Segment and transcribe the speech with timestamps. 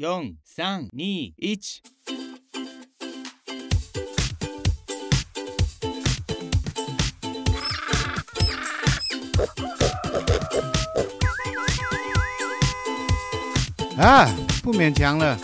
[0.00, 0.04] 四
[0.44, 1.60] 三二一。
[13.96, 14.24] 啊，
[14.62, 15.36] 不勉强了。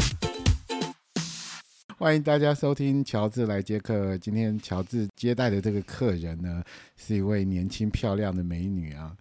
[1.98, 4.17] 欢迎大家收听乔治来接客。
[4.19, 6.62] 今天乔治接待的这个客人呢，
[6.97, 9.17] 是一位年轻漂亮的美女啊。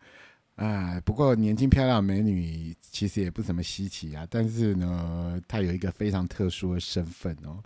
[0.55, 4.27] 啊，不过年轻漂亮美女其实也不怎么稀奇啊。
[4.29, 7.57] 但是呢，她有一个非常特殊的身份哦，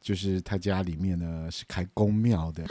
[0.00, 2.64] 就是她家里面呢是开公庙的。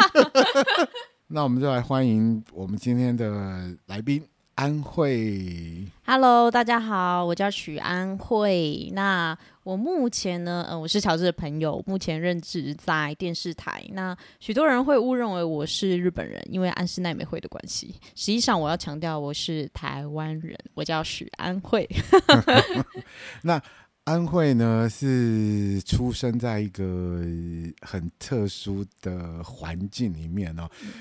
[1.27, 4.23] 那我们就来欢迎我们今天的来宾。
[4.57, 8.89] 安慧，Hello，大家好，我叫许安慧。
[8.93, 13.85] 那我目前呢，呃，我是乔治的朋友，目前任职在电视台。
[13.93, 17.93] 那许多人会误认为我是日本人，因为安室奈美惠的关系。
[18.15, 21.87] 实际上，我要强调我是台湾人，我叫许安慧。
[23.43, 23.61] 那
[24.05, 26.83] 安慧呢，是出生在一个
[27.81, 30.67] 很特殊的环境里面哦。
[30.81, 30.93] 嗯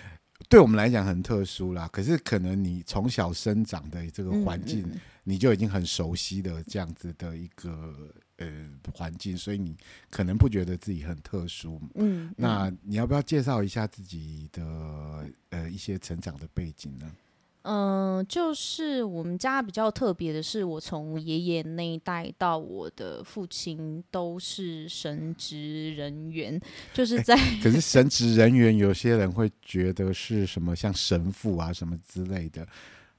[0.48, 7.94] 对我们来讲很特殊啦，可是可能你从小生长的这个环境，嗯嗯、你就已经很熟悉的这样子的一个
[8.36, 9.76] 呃环境，所以你
[10.10, 11.80] 可能不觉得自己很特殊。
[11.94, 14.62] 嗯，那你要不要介绍一下自己的
[15.50, 17.10] 呃一些成长的背景呢？
[17.68, 26.60] 嗯、呃，就是我们家比较特别的是，我从爷爷那一代到我的父亲都是神职人员，
[26.94, 27.36] 就是在。
[27.60, 32.64] 可是神职人员有些人会觉得是什么像神父啊什么之类的，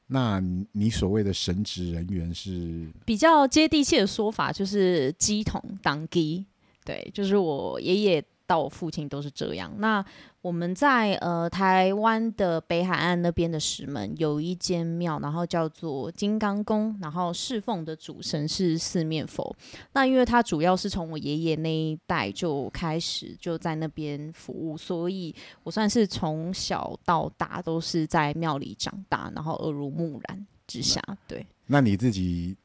[0.08, 0.42] 那
[0.72, 6.46] 你所谓的神职人员是比较接地气的说法，就是鸡桶当鸡，
[6.86, 8.24] 对，就是我爷爷。
[8.48, 9.76] 到我父亲都是这样。
[9.80, 10.02] 那
[10.48, 19.54] 我们在呃台湾的北海岸那边的石门有一间庙，然后叫做金刚宫，然后侍奉的主神是四面佛。
[19.92, 31.04] 那因为他主要是从我爷爷那一代就开始就在那边服务，所以我算是从小到大都是在庙里长大，然后耳濡目染之下。
[31.28, 32.56] 对，那你自己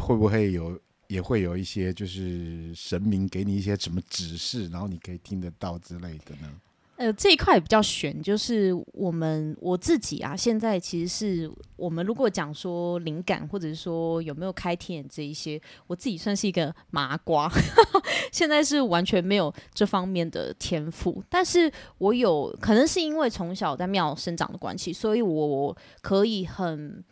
[0.00, 0.78] 会不会有？
[1.08, 6.50] 也会有一些，就是神明给你一些什么指示，然后你可以听得到之类的呢？
[6.96, 17.50] 呃，这一块比较悬，就是我们我自己啊，现在其实是我们如果讲说灵感，或者是说有没有开天眼这一些，我自己算是一个麻瓜，
[18.30, 27.02] 现在是完全没有这方面的天赋，但是我有可能是因为从小在庙生长的关系，所以我可以很。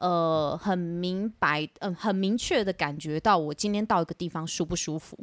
[0.00, 5.18] 呃，很明白，嗯、呃，很明确的感觉到我今天到一个地方舒不舒服。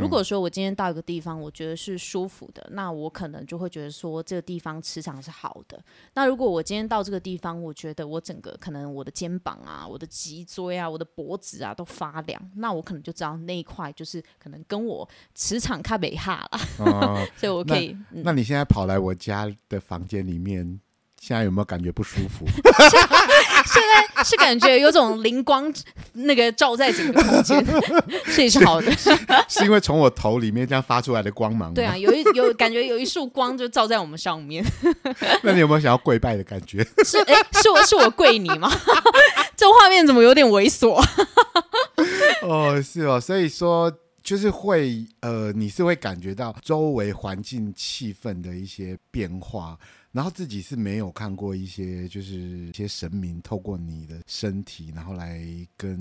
[0.00, 5.82] 如果说我今天到一个地方，我觉得是舒服的，那我可能就会觉得说这个地方磁场是好的。
[6.14, 16.58] 那如果我今天到这个地方，我觉得我整个可能我的肩膀啊、我的脊椎啊、我的脖子啊都发凉，那我可能就知道那一块就是可能跟我磁场卡北哈了。
[16.86, 17.26] 哦。
[17.36, 18.22] 所以我可以那、嗯。
[18.26, 20.78] 那你现在跑来我家的房间里面？
[21.26, 22.44] 现在有没有感觉不舒服？
[23.64, 25.72] 现在是感觉有种灵光
[26.12, 27.64] 那个照在整个空间，
[28.26, 28.92] 所以是好的。
[28.92, 29.10] 是，
[29.48, 31.74] 是因为从我头里面这样发出来的光芒吗？
[31.74, 34.62] 对啊，有一有感觉有一束光就照在我们上面。
[35.42, 36.86] 那你有没有想要跪拜的感觉？
[37.02, 38.70] 是哎，是我是我跪你吗？
[39.56, 41.02] 这画面怎么有点猥琐？
[42.42, 43.90] 哦，是哦，所以说
[44.22, 49.78] 就是会呃，你是会感觉到周围环境气氛的一些变化。
[50.14, 52.36] 然后自己是没有看过一些，就是
[52.68, 55.44] 一些神明透过你的身体，然后来
[55.76, 55.98] 跟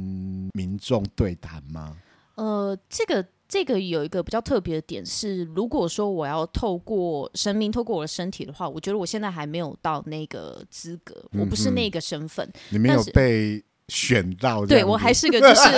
[0.53, 1.97] 民众对谈吗？
[2.35, 12.48] 呃，这个这个有一个比较特别的点是，如果说我要透过神明透过我的身体的话，我觉得我现在还没有到那个资格，嗯、我不是那个身份。
[12.69, 13.63] 你没有被。
[13.89, 15.69] 选到对，我还是个就是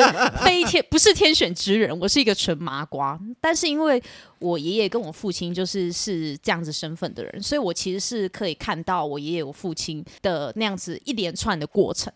[0.45, 3.19] 非天不是天选之人，我是一个纯麻瓜。
[3.41, 4.01] 但是因为
[4.39, 12.13] 我爷爷跟我父亲就是是这样子身份的人，所以我其实是可以看到我爷爷我父亲的那样子一连串的过程。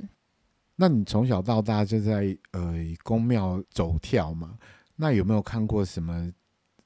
[0.75, 4.59] 那你从小到大就在呃宫庙走跳嘛？
[4.95, 6.31] 那有没有看过什么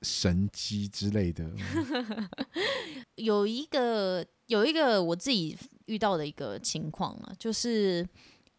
[0.01, 1.51] 神机之类的？
[3.15, 5.57] 有一个有一个我自己
[5.87, 8.07] 遇到的一个情况啊，就是。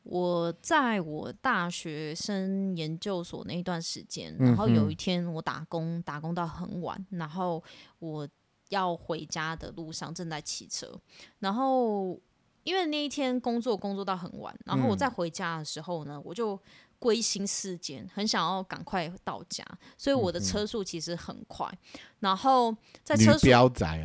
[0.04, 7.62] 我在我大学生研究所那一段时间，然后有一天我打工，打工到很晚，然后
[7.98, 8.28] 我
[8.68, 10.98] 要回家的路上正在骑车，
[11.40, 12.20] 然后
[12.62, 16.58] 因为那一天工作工作到很晚，然后我在回家的时候呢，我就。
[16.96, 19.62] 归心似箭，很想要赶快到家，
[19.98, 21.68] 所以我的车速其实很快。
[21.92, 23.40] 嗯、然后在车速，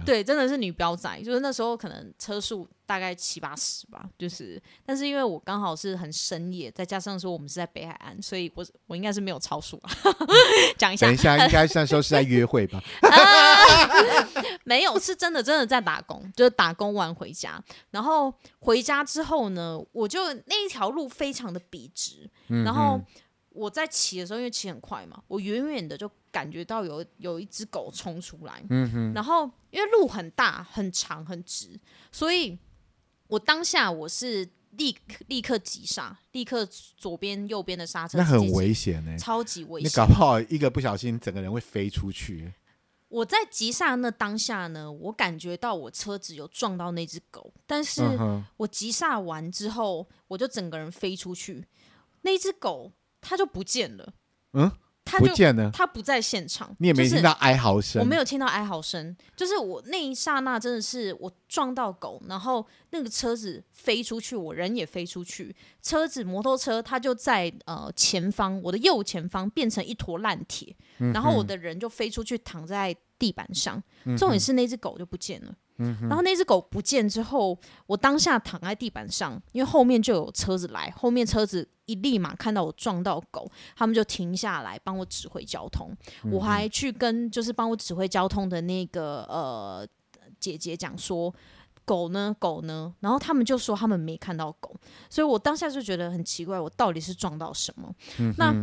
[0.06, 4.62] 对，真的是女飙仔，就是那时候可能车速大概七八十吧，就是。
[4.86, 9.92] 但是因为我刚好是很深夜，再加上说我们是在北海岸，所以我我应该是没有超速啊。
[10.78, 12.84] 讲一下，等一下，应该那时候是在约会吧？
[14.66, 17.58] 没有，是真的真的在打工，就是打工完回家，
[17.92, 22.30] 然后回家之后呢，我就那一条路非常的笔直，
[22.66, 23.00] 然后
[23.60, 29.14] 我在骑的时候，因为骑很快嘛，我远远的就感觉到有有一只狗冲出来，嗯、哼。
[29.14, 31.78] 然后因为路很大、很长、很直，
[32.10, 32.58] 所以
[33.28, 34.48] 我当下我是
[34.78, 34.96] 立
[35.28, 36.66] 立刻急刹，立刻
[36.96, 42.54] 左边、右边的刹车，那很危险呢、欸，超级危险，你搞不好一个不小心，整个人会飞出去。
[43.10, 48.04] 我在急刹那当下呢，我感觉到我车子有撞到那只狗，但是
[48.56, 51.66] 我急刹完之后，我就整个人飞出去，
[52.22, 52.92] 那只狗
[53.22, 54.14] 它就不见了。
[54.54, 54.72] 嗯。
[55.06, 56.76] 他就不见了，他不在现场。
[56.78, 59.18] 你也没听到哀嚎声，我没有听到哀嚎声。
[59.36, 65.56] 就是我那一刹那，真的是我撞到狗，然后那个车子飞出去，我人也飞出去。
[65.82, 73.82] 车子摩托车它就在呃前方，我的右前方变成一坨烂铁，嗯、然后我的人就飞出去躺在地板上。
[74.16, 75.52] 重点是那只狗就不见了。
[75.80, 81.68] 嗯、然后那只狗不见之后，我当下躺在地板上，因为后面就有车子来，后面车子。
[81.90, 85.90] 一立马看到我撞到狗，他们就停下来帮我指挥交通。
[86.24, 89.84] 嗯、我还去跟就是帮我指挥交通的那个呃
[90.40, 91.34] 姐姐讲说，
[91.86, 94.76] 狗呢狗呢，然后他们就说他们没看到狗，
[95.10, 97.92] 所以我当下就觉得很奇怪，我到底是撞到什么？
[98.20, 98.54] 嗯、那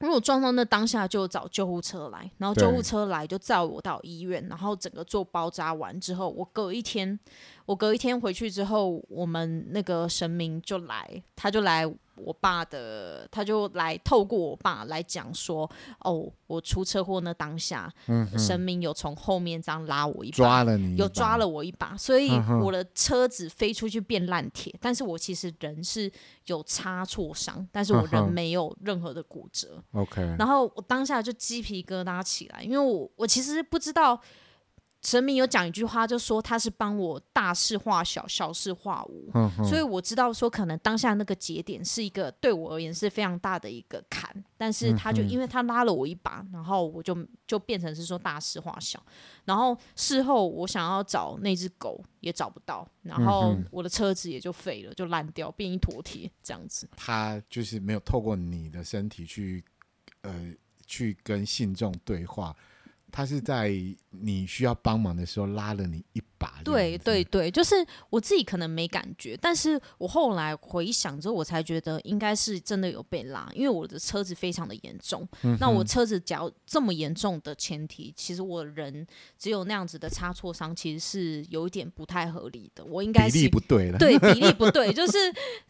[0.00, 7.18] 因为我撞到那当下就找救护车来，然后救护车来就载我到医院，然后整个做包扎完之后，我隔一天
[7.66, 11.92] 我隔一天回去之后，我们那个神明就来，他就来。
[12.24, 15.70] 我爸的，他就来透过我爸来讲说，
[16.00, 22.30] 哦，我出车祸那当下，嗯、哼神明有从后面这样拉我一把，抓了你，有抓了我一把，所以
[22.62, 26.10] 我的车子飞出去变烂铁，嗯、但是我其实人是
[26.46, 29.82] 有擦挫伤，但是我人没有任何的骨折。
[29.92, 34.20] OK，、嗯、然后我当下就鸡皮疙瘩起来，因为我我其实不知道。
[35.02, 39.32] 神明有讲一句话，就说他是帮我大事化小，小事化无，
[39.64, 47.16] 所以我知道说可能当下那个节点是一个对我而言是非常大的一个坎，但是他就因为他拉了我一把，然后我就
[47.46, 49.02] 就变成是说大事化小，
[49.46, 56.86] 然后事后我想要找那只狗也找不到，然后我的车子也就废了，就烂掉，变一坨铁这样子。
[56.94, 59.64] 他就是没有透过你的身体去
[60.20, 60.52] 呃
[60.86, 62.54] 去跟信众对话。
[63.10, 63.72] 他是在
[64.10, 66.50] 你需要帮忙的时候拉了你一把。
[66.64, 67.74] 对对对，就是
[68.08, 75.26] 我自己可能没感觉，但是我后来回想之后，我才觉得应该是真的有被拉，因为我的车子非常的严重。
[75.42, 79.06] 嗯、那我车子只要这么严重的前提，其实我人
[79.38, 82.84] 只有那样子的擦挫伤，其实是有一点不太合理的。
[82.84, 85.18] 我应该是比例不对了，对 比例不对，就是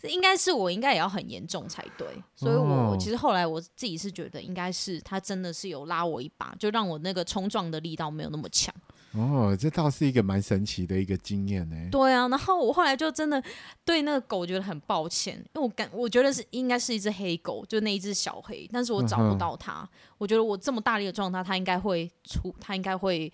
[0.08, 2.06] 应该是我应该也要很严重才对。
[2.36, 8.74] 所以我其实后来我自己是觉得，应该是他真的是有拉我一把，就让我那个冲撞的力道没有那么强。
[9.12, 11.76] 哦，这倒是一个蛮神奇的一个经验呢。
[11.90, 13.42] 对啊，然后我后来就真的
[13.84, 19.82] 对那个狗觉得很抱歉，因为我感我觉得是应该是一只黑狗，就那一只小黑，但是我找不到它。
[19.82, 23.32] 嗯、我觉得我这么大力的撞它，它应该会出，它应该会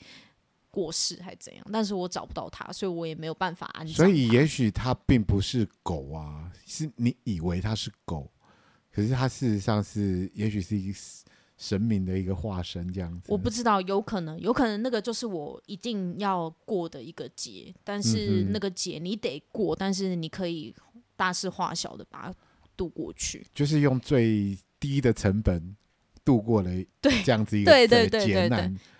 [0.70, 1.66] 过世还是怎样？
[1.70, 3.86] 但是我找不到它，所以我也没有办法安。
[3.86, 8.30] 所以也许它并不是狗啊，是你以为它是狗，
[8.90, 10.98] 可是它事实上是，也许是一个。
[11.56, 20.74] 神明的一个化身，这样子，我不知道，有可能，有可能那个就是我一定要过的一个节，但是那个节你得过，嗯、但是你可以
[21.16, 22.34] 大事化小的把它
[22.76, 25.76] 度过去，就是用最低的成本
[26.24, 26.70] 度过了
[27.00, 28.48] 这样子一个对对对，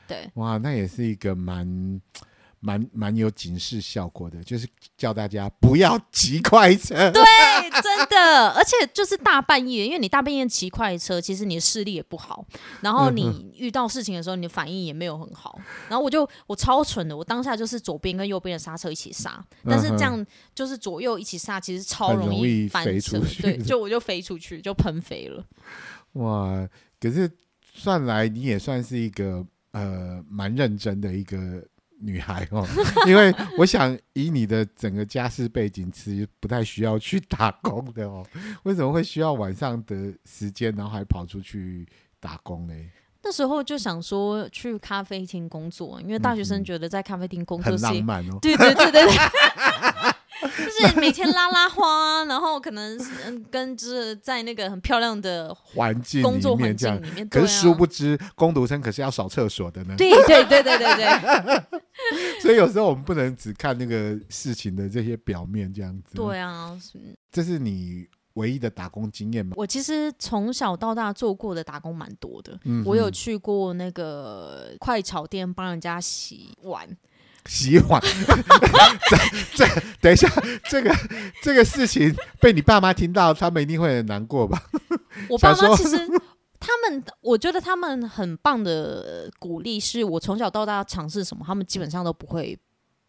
[0.09, 2.01] 对，哇，那也是一个蛮。
[2.61, 7.11] 蛮蛮有警示效果的，就是叫大家不要骑快车。
[7.13, 7.23] 对，
[7.83, 12.45] 真的，而且就是大半夜，因为你大半夜骑快车，其实你的视力也不好，
[12.81, 15.61] 然后你遇到事情的时候，你的反应也没有很好。
[15.89, 23.21] 然后我就我超蠢的，我当下就是左边跟右边的刹车一起刹，但是这样就是左右一起刹，其实超容易翻车。
[23.41, 25.45] 对，就我就飞出去，就喷飞了。
[26.15, 26.69] 哇！
[26.99, 27.31] 可是
[27.75, 31.63] 算来你也算是一个呃蛮认真的一个。
[31.99, 32.67] 女孩哦，
[33.07, 38.27] 因为我想以你的整个家世背景，其实不太需要去打工的哦。
[38.65, 41.87] 为什么会需要晚上的时间，然后还跑出去
[42.21, 42.75] 打工呢？
[43.23, 48.39] 那时候就想说去咖啡厅工作，因为大学生觉得在咖啡厅工作、嗯、很浪漫哦。
[48.41, 49.13] 对对对对对。
[50.49, 59.95] 就是每天拉拉花，然后可能嗯，跟着在那个很漂亮的环境工作环境里面，可是殊不知工读生可是要扫厕所的呢。
[59.97, 61.81] 对对对对对对。
[62.41, 66.15] 所以有时候我们不能只看那个事情的这些表面这样子。
[66.15, 66.79] 对啊，
[67.33, 69.55] 这是你唯一的打工经验吗？
[69.57, 76.87] 我其实从小到大做过的打工蛮多的，嗯、我有去过那个快炒店帮人家洗碗。
[77.47, 78.01] 洗碗，
[79.09, 79.17] 这
[79.55, 80.29] 这等一下，
[80.69, 80.95] 这个
[81.43, 84.63] 这个事情被你爸妈听到，他们一定会很难过吧？
[85.29, 85.97] 我爸妈其实
[86.59, 92.59] 他们，我觉得他们很棒的鼓励，是我从小到大尝试什么，他们基本上都不会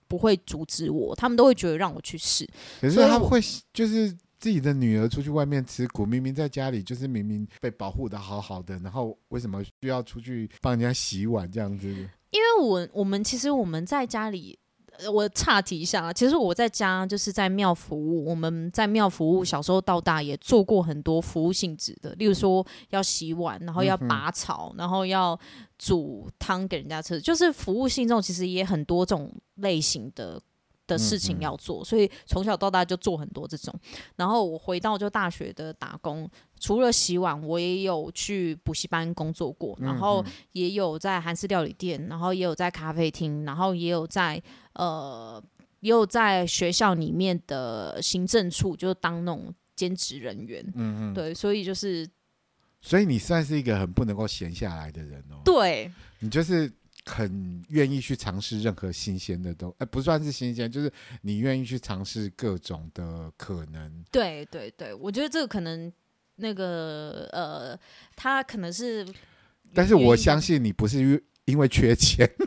[0.07, 2.47] 不会阻止我，他们都会觉得让我去试。
[2.81, 3.41] 可是他们会
[3.73, 12.07] 就是自己的女儿出去外面吃苦，明明在家里就是明明被保护的好好的，然后为什么需要出去帮人家洗碗这样子？
[12.31, 14.57] 因为我我们其实我们在家里，
[15.13, 16.13] 我岔题一下啊。
[16.13, 25.39] 其实我在家就是在庙服务，我们在庙服务，小时候到大也做过很多服务性质的，例如说要洗碗，然后要拔草，然后要
[25.77, 30.41] 煮汤给人家吃，就是服务性这种，其实也很多种类型的。
[30.87, 33.77] 的事情要做，所以从小到大就做很多这种。
[34.15, 36.27] 然后我回到就大学的打工，
[36.59, 44.41] 除了洗碗，我也有去补习班工作过，然后也有在韩式料理店，然后也有在咖啡厅，然后也有在
[44.73, 45.43] 呃，
[45.81, 50.63] 也有在学校里面的行政处，就当那种兼职人员。
[50.75, 52.09] 嗯嗯，对，所以就是，
[52.81, 55.41] 所以你算是一个很不能够闲下来的人哦。
[55.43, 56.71] 对，你就是。
[57.07, 64.03] 很愿意去尝试任何新鲜的东，哎，不算是新鲜，就是你愿意去尝试各种的可能。
[64.11, 65.91] 对对对，我觉得这个可能
[66.35, 67.79] 那个呃，
[68.15, 69.07] 他可能是，
[69.73, 72.29] 但是我相信你不是因为缺钱。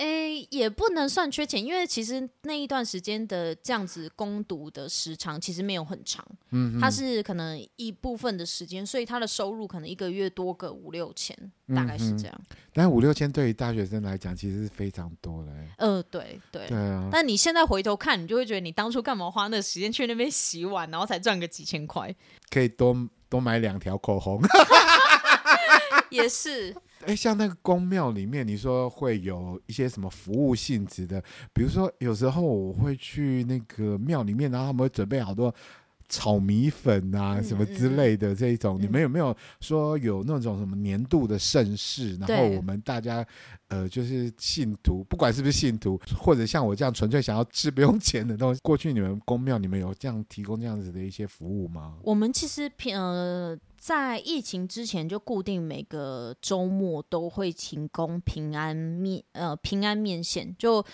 [0.00, 11.36] 诶，也不能算缺钱，因为其实那一段时间的这样子攻读的时长其实没有很长，嗯哼，它是可能一部分的时间，所以他的收入可能一个月多个五六千，
[11.74, 12.34] 大概是这样。
[12.48, 15.52] 嗯、但五六千对于大学生来讲，其实是非常多的。
[15.76, 17.10] 呃，对对对啊。
[17.12, 22.14] 但你现在回头看，你就会觉得你当初干嘛花那时间去那边洗碗，然后才赚个几千块，
[22.48, 22.96] 可以多
[23.28, 24.40] 多买两条口红。
[26.08, 26.74] 也是。
[27.06, 31.22] 哎，像那个宫庙里面，你说会有一些什么服务性质的？
[31.52, 35.54] 比如说，有时候我会去那个庙里面，然后他们会准备好多
[36.10, 38.78] 炒米粉啊，什么之类的这一种。
[38.78, 42.18] 嗯、你们有没有说有那种什么年度的盛事？
[42.18, 43.26] 然后我们大家
[43.68, 51.94] 呃，就是信徒，不管是不是信徒，或者像我这样纯粹想要吃不用钱的东西，过去你们公庙，你们有这样提供这样子的一些服务吗？
[52.02, 53.58] 我们其实平呃。
[53.80, 60.84] 在疫情之前，就固定每个周末都会提供平安面，呃，平安面线，就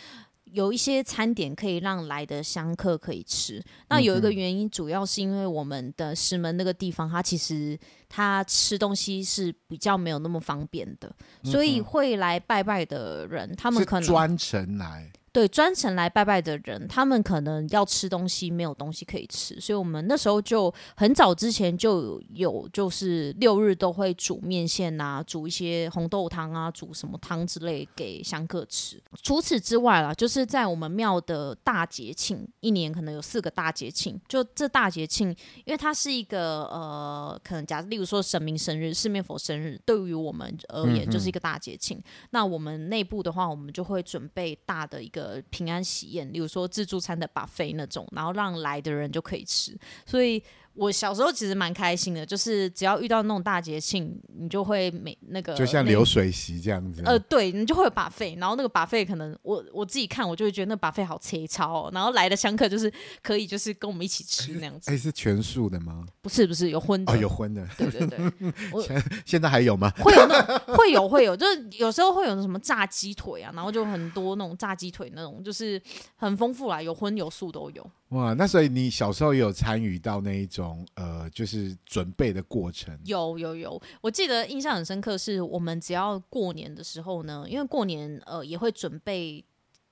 [0.56, 3.62] 有一些餐点可以让来的香客可以吃。
[3.90, 15.12] 那有一个原因，主要是因为我们的石门那个地方，它其实它吃东西是比较没有那么方便的，所以会来拜拜的人，他们可能专程来。
[15.36, 28.98] 对，专程来拜拜的人，他们可能要吃东西，没有东西可以吃，所以我们那时候就很早之前就有，就是六日都会煮面线啊，煮一些红豆汤啊，煮什么汤之类给香客吃。
[29.22, 35.28] 除此之外啦，就是在我们庙的大节庆，一年可能有四个大节庆，就这大节庆，
[35.66, 41.98] 因为它是一个呃，可能假设例如说神明生日、四面佛生日，对于我们而言就是一个大节庆。
[41.98, 45.25] 嗯、那我们内部的话，我们就会准备大的一个。
[45.26, 50.42] 呃，平安喜宴，例如说自助餐的 buffet 那种，然后让来的人就可以吃，所以。
[50.76, 57.02] 我小时候其实蛮开心的，就是只要遇到那种大节庆，你就会每那个就像流水席这样子。
[57.04, 61.90] 呃，对，你就会有 buffet，然后那个 buffet 可能我我自己看，我就会觉得那 buffet 好切超哦。
[61.92, 62.92] 然后来的香客就是
[63.22, 64.90] 可以就是跟我们一起吃那样子。
[64.90, 66.04] 哎，是全素的吗？
[66.20, 67.66] 不是不是，有荤的哦，有荤的。
[67.78, 68.18] 对对对，
[68.82, 69.90] 现现在还有吗？
[69.98, 70.42] 会有那
[70.74, 75.80] 会有会有，就是有时候会有什么炸鸡腿啊，然后就很多那种炸鸡腿那种，就是
[76.16, 77.90] 很丰富啦，有荤有素都有。
[78.10, 82.98] 哇，那所以你小时候也有参与到那一种呃，就是准备的过程？
[83.04, 89.44] 有有有，我记得印象很深刻，是我们只要过年的时候呢，因为过年呃也会准备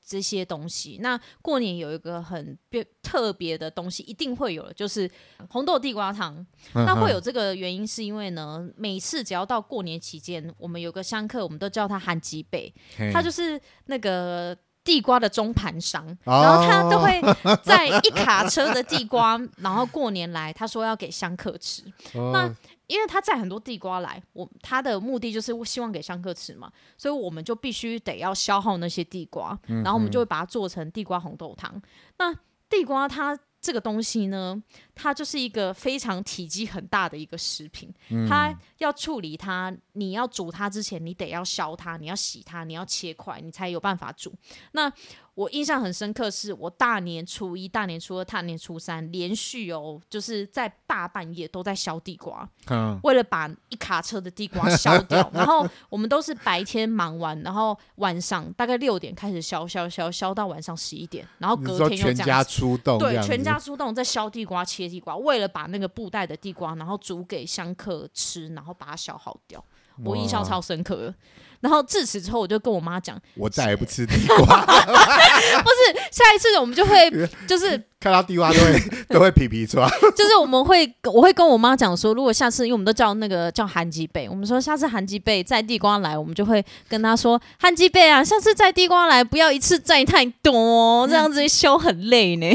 [0.05, 0.99] 这些东西。
[1.03, 5.11] 那过年有一个很别特别的东西，一定会有的，就是
[5.51, 6.47] 红豆地瓜汤。
[6.73, 12.73] 那会有这个原因，是因为呢，每次只要到过年期间，我们有个香客，我们都叫他韩吉贝，
[13.13, 14.57] 他就是那个。
[14.85, 17.21] 地瓜的中盘商，然后他都会
[17.63, 21.83] 在一卡车的地瓜，然后过年来，他说要给香客吃。
[22.13, 22.49] 那
[22.87, 31.81] 因为他载很多地瓜来，我他的目的就是希望给香客吃嘛，所以我们就必须得要消耗那些地瓜，然后我们就会把它做成地瓜红豆汤。
[32.19, 32.33] 那
[32.69, 33.37] 地瓜它。
[33.65, 34.63] 这个东西呢，
[34.95, 37.91] 它就是一个非常体积很大的一个食品。
[38.11, 44.35] 嗯、它要处理它，你要煮它之前，你得要削它，你要洗它，你要切块，你才有办法煮。
[44.73, 44.93] 那
[45.35, 55.29] 我印象很深刻，是我大年初一、大年初二、大年初三连续哦，就是在大半夜都在削地瓜，嗯、为了把一卡车的地瓜 削掉。
[55.35, 69.65] 然后我们都是白天忙完，然后晚上大概六点开始削削削削到晚上十一点，然后隔天又这样，全家出动，对，全家出动在削地瓜、切地瓜，为了把那个布袋的地瓜，然后煮给香客吃，然后把它消耗掉。
[70.05, 71.15] 我印象超深刻的。
[71.61, 74.37] 然后自此之后，我就跟我妈讲，我再也不吃地瓜。
[74.67, 77.11] 不是，下一次我们就会
[77.49, 79.89] 就是看到地瓜都会 都会皮皮剉。
[80.15, 92.47] 就是我们会，我会跟我妈讲说，如果下次，因为我们都叫那个叫韩吉贝，我们说下次韩吉贝载地瓜来，我们就会跟她说，韩吉贝啊，下次载地瓜来不要一次摘太多，这样子修很累呢。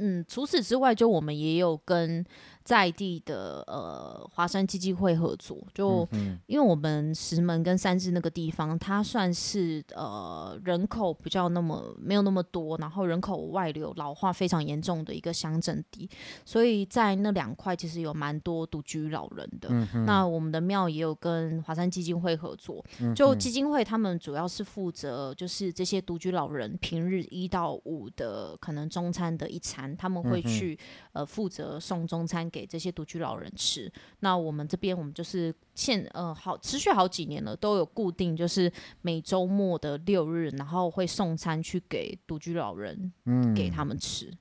[0.00, 2.26] 嗯，除此之外，就我们也有跟。
[2.66, 16.10] 在地的呃华山基金会合作，就、嗯、因为我们石门跟三芝那个地方，它算是呃人口比较那么没有那么多，然后人口外流老化非常严重的一个乡镇地，
[16.44, 19.68] 所以在那两块其实有蛮多独居老人的。
[19.70, 30.76] 嗯、那我们的庙也有跟华山基金会合作，就基金会他们主要是负责就是这些独居老人平日一到五的可能中餐的一餐，他们会去、
[31.12, 32.50] 嗯、呃负责送中餐。
[32.56, 33.92] 给这些独居老人吃。
[34.20, 38.72] 那我们这边，我们就是现呃好持续好几年了，都有固定，就是
[39.02, 44.32] 每周末的六日，然后会送餐去给独居老人，嗯，给他们吃。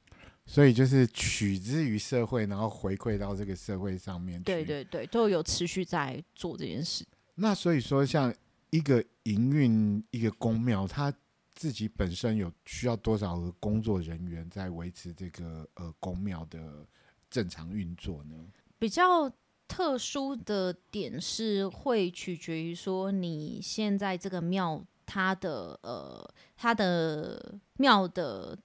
[0.45, 4.41] 所以就是取之于社会，然后回馈到这个社会上面。
[4.43, 7.05] 对对对，都有持续在做这件事。
[7.36, 8.34] 那所以说，像
[8.69, 11.13] 一个营运一个公庙，它
[11.53, 16.88] 自己本身有需要多少个工作人员在维持这个呃公庙的？
[17.36, 18.34] 正常运作呢？
[18.80, 19.30] 比较
[19.67, 28.58] 特殊的点是会取决于说你现在这个庙它的呃它的庙的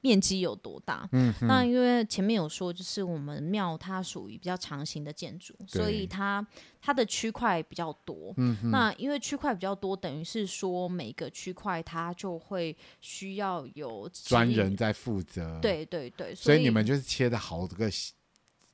[0.00, 1.08] 面积有多大？
[1.12, 6.44] 嗯，那因为前面有说，就是我们庙它属于比较长形的建筑，所以它
[6.80, 8.34] 它的区块比较多。
[8.36, 15.60] 嗯哼，那因为区块比较多，等于是说每个区块它就会需要有专人在负责。
[15.60, 17.88] 对对对，所以，所以你们就是切的好这个。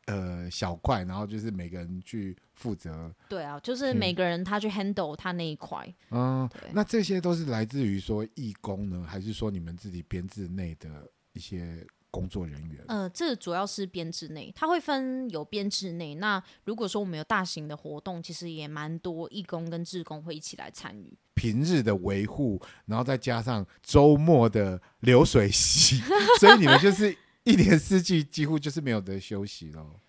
[0.06, 3.14] 呃，小块，然后就是每个人去负责。
[3.28, 5.94] 对啊，就是每个人他去 handle 他那一块。
[6.10, 12.84] 嗯，那这些都是来自于说义工呢，还是说你们自己编制内的一些工作人员？
[12.88, 16.16] 呃，这主要是编制内，它会分有编制内。
[16.16, 21.16] 那如果说我们有大型的活动，其实也蛮多义工跟志工会一起来参与。
[21.34, 26.02] 平日的维护，然后再加上周末的流水席，
[26.40, 27.16] 所以你们就是。
[27.44, 30.01] 一年四季几乎就是没有得休息了。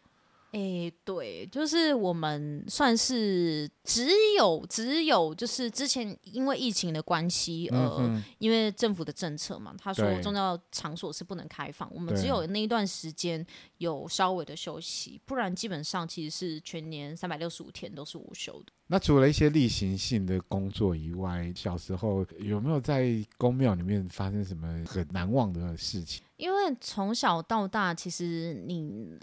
[0.53, 13.43] 哎、欸，对，就是我们算是只有只有就是之前因为疫情的关系，呃，嗯、因为政府的政策嘛，他说宗教场所是不能开放，我们只有那一段时间
[13.79, 18.71] 有稍微的休息，不然基本上其实是全年三百六十五天都是无休的。
[18.85, 26.21] 那除了一些例行性的工作以外，小时候有没有在宫庙里面发生什么很难忘的事情？
[26.37, 29.17] 因为从小到大，其实你。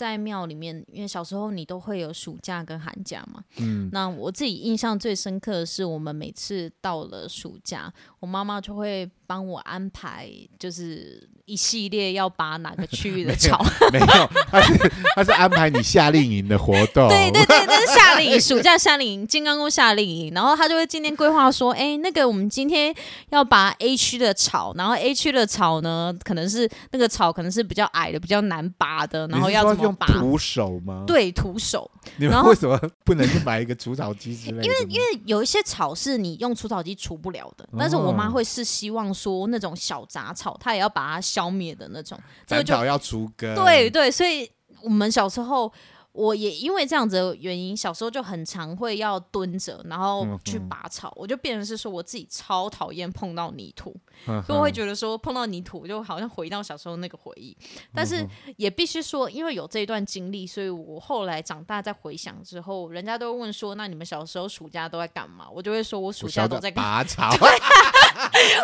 [0.00, 3.42] 在庙里面，因为小时候你都会有暑假跟寒假嘛。
[3.58, 11.28] 嗯，那我自己印象最深刻的是，我们每次到了暑假，我妈妈就会帮我安排，就是。
[11.46, 13.60] 一系列要拔哪个区域的草？
[13.92, 17.08] 没有，他是他是安排你夏令营的活动。
[17.10, 20.32] 对对对，那是夏令营，暑假夏令营，金刚宫夏令营。
[20.32, 22.94] 然后他就会今天规划说，哎，那个我们今天
[23.30, 30.06] 要拔 A 区的草，然后 A 区的草呢，可能是那个草可能是比较矮的，比较难拔的，然后要怎么拔？
[30.06, 31.02] 徒手吗？
[31.04, 31.90] 对，徒手。
[32.16, 34.62] 你们为什么不能去买一个除草机之类的？
[34.68, 41.40] 因为因为有一些草是你用除草机除不了的，但是我妈会是希望说那种小杂草，她也要把它消。
[41.40, 43.54] 消灭的那种，这个就要除根。
[43.54, 44.46] 对对，所以
[44.82, 45.72] 我们小时候，
[46.12, 53.94] 我也因为这样子的原因，小时候就很常会要蹲着，然后去拔草，我就变成是说我自己超讨厌碰到泥土，
[54.26, 57.56] 所以、我会觉得说碰到泥土就好像回到小时候那个回忆。
[57.94, 67.30] 但是也必须说，因为有这一段经历，所以我后来长大再回想之后，人家都会问说：“那你们小时候暑假都在干嘛？”我就会说我暑假都在拔草，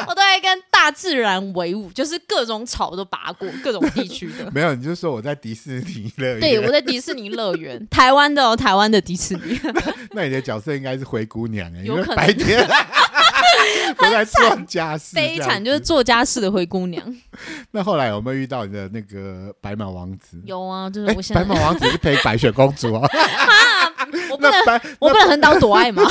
[0.08, 4.50] 我都在跟大自然为伍，就是各种草都拔过，各种地区的。
[4.50, 7.35] 没有，你就说我在迪士尼乐园，对，我在迪士尼。
[7.36, 9.60] 乐园， 台湾的哦，台湾的迪士尼。
[10.12, 12.66] 那你的角色应该是灰姑娘哎，有可能白天
[13.98, 17.02] 都在做家事，悲惨就是做家事的灰姑娘。
[17.70, 20.40] 那后来有没有遇到你的那个白马王子？
[20.44, 23.08] 有啊，就是我现在白马王子是陪白雪公主啊。
[24.30, 24.52] 我不能，
[24.98, 26.02] 我不能横刀夺爱吗？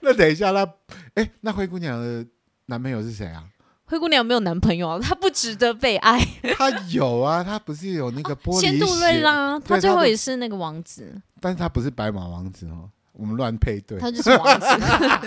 [0.00, 0.66] 那等一下，那
[1.14, 2.24] 哎，那灰姑娘的
[2.66, 3.44] 男朋友是谁啊？
[3.92, 6.18] 灰姑娘有没有男朋友啊， 她不值得被爱。
[6.56, 11.20] 她有啊，她不是有那个玻璃仙杜瑞拉，她最后也是那个王子。
[11.40, 13.98] 但是她不是白马王子哦，我们乱配对。
[13.98, 14.66] 她就是王子。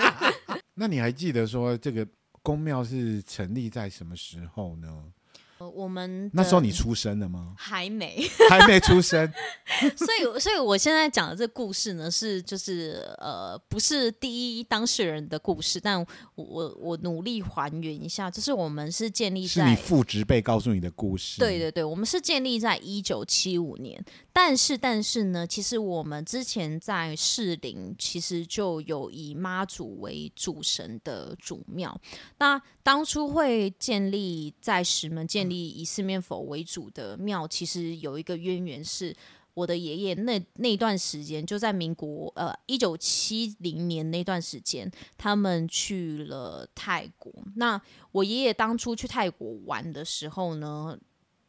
[0.73, 2.05] 那你还记得说这个
[2.41, 4.87] 宫庙是成立在什么时候呢？
[5.59, 7.53] 我们那时候你出生了吗？
[7.57, 9.31] 还没，还没出生。
[9.95, 21.39] 所以，所以我现在讲的这故事呢，是就是呃，不是第一当事人的故事，但我我我努力还原一下，就是我们是建立在是你父职辈告诉你的故事。
[21.39, 31.99] 对对对，我们是建立在一九七五年，但是但是呢，其实我们之前在士林其实就有以妈祖为主神的主庙，
[32.39, 39.15] 那当初会建立在石门建立以四面佛为主的庙，其实有一个渊源，是
[39.53, 47.31] 我的爷爷那那段时间，就在民国呃一九七零年那段时间，他们去了泰国。
[47.55, 47.81] 那
[48.11, 50.97] 我爷爷当初去泰国玩的时候呢，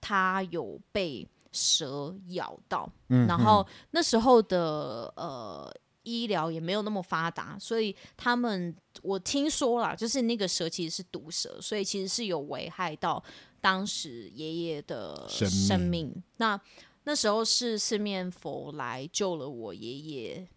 [0.00, 5.74] 他有被蛇咬到，嗯、然后那时候的呃。
[6.09, 13.20] 医疗也没有那么发达，所以他们我听说了，就是那个蛇其实是毒蛇，所以其实是有危害到
[13.66, 15.66] 当时爷爷的生命。
[15.66, 16.22] 生命。
[16.37, 16.61] 那
[17.02, 20.48] 那时候是四面佛来救了我爷爷。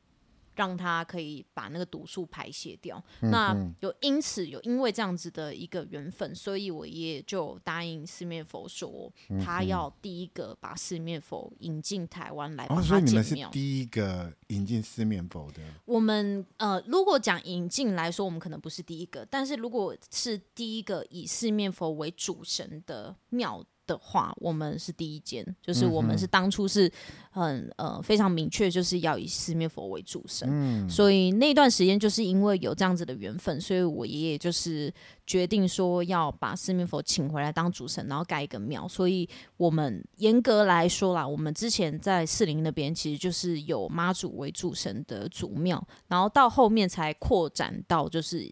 [0.59, 3.01] 让他可以把那个毒素排泄掉。
[3.21, 9.09] 嗯、那有因此有因为这样子的一个缘分，所以我爷爷就答应四面佛说，
[9.41, 12.91] 他要第一个把四面佛引进台湾来帮他建庙。
[12.91, 15.61] 哦，所以你们是第一个引进四面佛的。
[15.85, 23.65] 我们呃，如果讲引进来说，我们可能不是第一个，但是如果是第一个以四面佛为主神的庙。
[23.89, 26.89] 的话，我们是第一间，就是我们是当初是
[27.31, 34.93] 很呃非常明确，就是要以四面佛为主神，嗯、所以那段时间就是因为有这样子的缘分，所以我爷爷就是
[35.25, 38.87] 决定说要把四面佛请回来当主神，然后盖一个庙。
[38.87, 48.47] 所以我们严格来说啦，我们之前在四林那边其实就是有妈祖为主神的祖庙，然后到后面才扩展到就是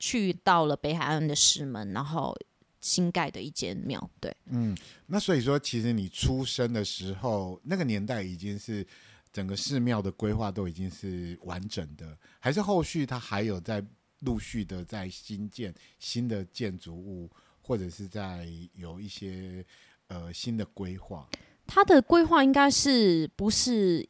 [0.00, 2.36] 去到了北海岸的石门，然后。
[2.82, 8.84] 新盖的一间庙，对，嗯，那所以说，其实你出生的时候，那个年代已经是
[9.32, 13.82] 整个寺庙的规划都已经是完整的，还是后续它还有在
[14.22, 19.64] 陆续的在新建新的建筑物，或者是在有一些
[20.08, 21.28] 呃新的规划？
[21.68, 24.06] 它的规划应该是不是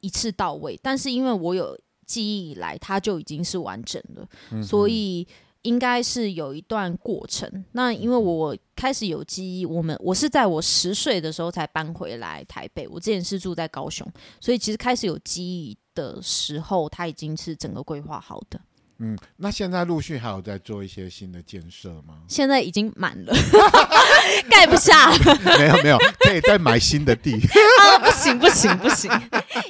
[0.00, 5.26] 一次到位，但是因为我有记忆以来，它就已经是完整的，嗯、所以。
[5.62, 7.64] 应该是有一段过程。
[7.72, 12.86] 那因为我开始有记忆，我们我是在我十岁的时候才搬回来台北。
[12.88, 14.06] 我之前是住在高雄，
[14.40, 18.60] 所以其实开始有记忆的时候，它已经是整个规划好的。
[19.02, 22.18] 嗯，那现在陆续还有在做一些新的建设吗？
[22.28, 23.32] 现在已经满了，
[24.50, 25.16] 盖不下了。
[25.58, 27.32] 没有没有，可以再买新的地。
[27.80, 29.10] 啊，不行不行不行，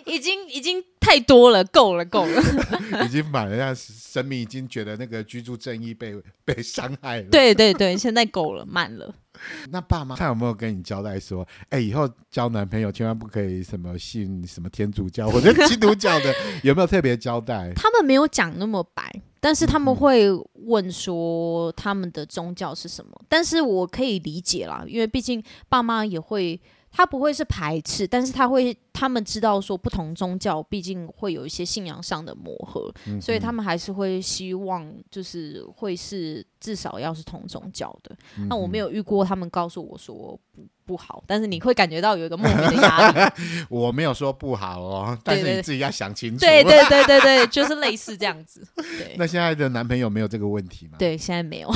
[0.05, 2.43] 已经已经太多了，够了够了。
[3.07, 6.15] 已经满了，让生命已经觉得那个居住正义被
[6.45, 7.29] 被伤害了。
[7.31, 9.15] 对对对，现在够了，满了。
[9.71, 16.35] 那爸妈他有没有跟你交代说，哎，以后交男朋友千万不可以什么信什么天主教 或者基督教的？
[16.63, 17.73] 有没有特别交代？
[17.75, 23.11] 他们没有讲那么白，但是他们会问说他们的宗教是什么。
[23.21, 26.61] 嗯、但是我可以理解啦，因为毕竟爸妈也会。
[26.91, 38.15] 他不会是排斥，但是他会，他们知道说不同宗教毕竟会有一些信仰上的磨合，嗯、所以他们还是会希望就是会是至少要是同宗教的。
[38.37, 43.33] 嗯、那我没有遇过他们告诉我说不不好，但是你会感觉到有一个莫名的压力。
[43.71, 46.41] 我没有说不好哦，但是你自己要想清楚。
[46.41, 48.67] 对对对对对，就是类似这样子。
[48.75, 49.15] 对。
[49.19, 50.97] 那现在的男朋友没有这个问题吗？
[50.99, 51.71] 对，现在没有。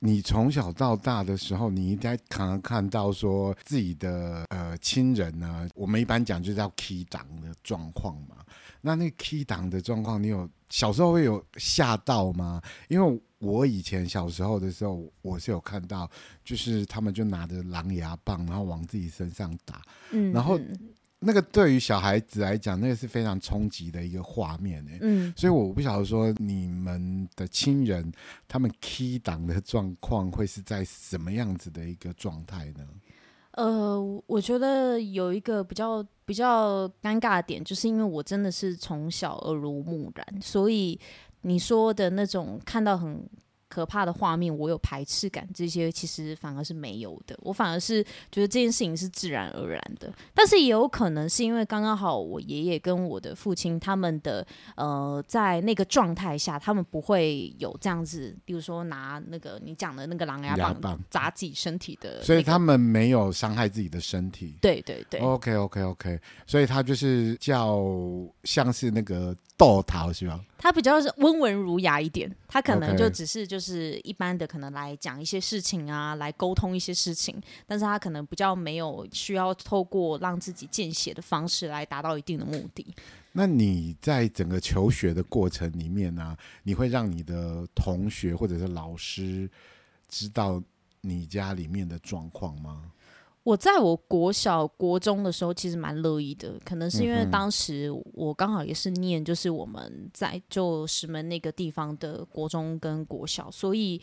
[0.00, 8.36] 你从小到大的时候，你应该常常看到说自己的呃亲人呢，我们一般讲就叫 key 档的状况嘛。
[8.80, 12.62] 那那 key 档的状况，你有小时候会有吓到吗？
[12.88, 16.08] 因为我以前小时候的时候，我是有看到，
[16.44, 19.82] 就是他们就拿着狼牙棒，然后往自己身上打，
[20.12, 20.58] 嗯，然后。
[21.20, 24.98] 那个对于小孩子来讲，那个是非常冲击的一个画面诶。
[25.00, 28.12] 嗯，所以我不晓得说你们的亲人
[28.46, 32.86] 他们 key 档的状况会是在什么样子的一个状态呢？
[33.52, 40.98] 呃，我觉得有一个比较比较尴尬的点，就是因为我真的是从小耳濡目染，所以
[41.40, 43.28] 你说的那种看到很。
[43.68, 47.38] 可怕的画面，我有排斥感，这些其实反而是没有的。
[47.42, 48.02] 我反而是
[48.32, 64.56] 觉得这件事情是自然而然的，但是也有可能是因为刚刚好我爷爷跟我的父亲他们的呃，在那个状态下，他们不会有这样子，比如说拿那个你讲的那个狼牙棒砸自己身体的，所以他们没有伤害自己的身体。
[64.60, 67.84] 对对对，OK OK OK，所以他就是叫
[68.44, 69.36] 像是那个。
[69.58, 70.40] 豆桃是吧？
[70.58, 82.84] 他比较是温文儒雅一点，他可能就只是就是一般的，可能来讲一些事情啊，来沟通一些事情，但是他可能比较没有需要透过让自己见血的方式来达到一定的目的。
[83.32, 89.48] 那你在整个求学的过程里面呢、啊，你会让你的同学或者是老师
[90.08, 90.60] 知道
[91.02, 92.90] 你家里面的状况吗？
[93.48, 96.60] 我在我国小、国中的时候，其实蛮乐意的。
[96.66, 103.98] 可能是因为当时我刚好也是念，就是我们在就石门那个地方的国中跟国小，所以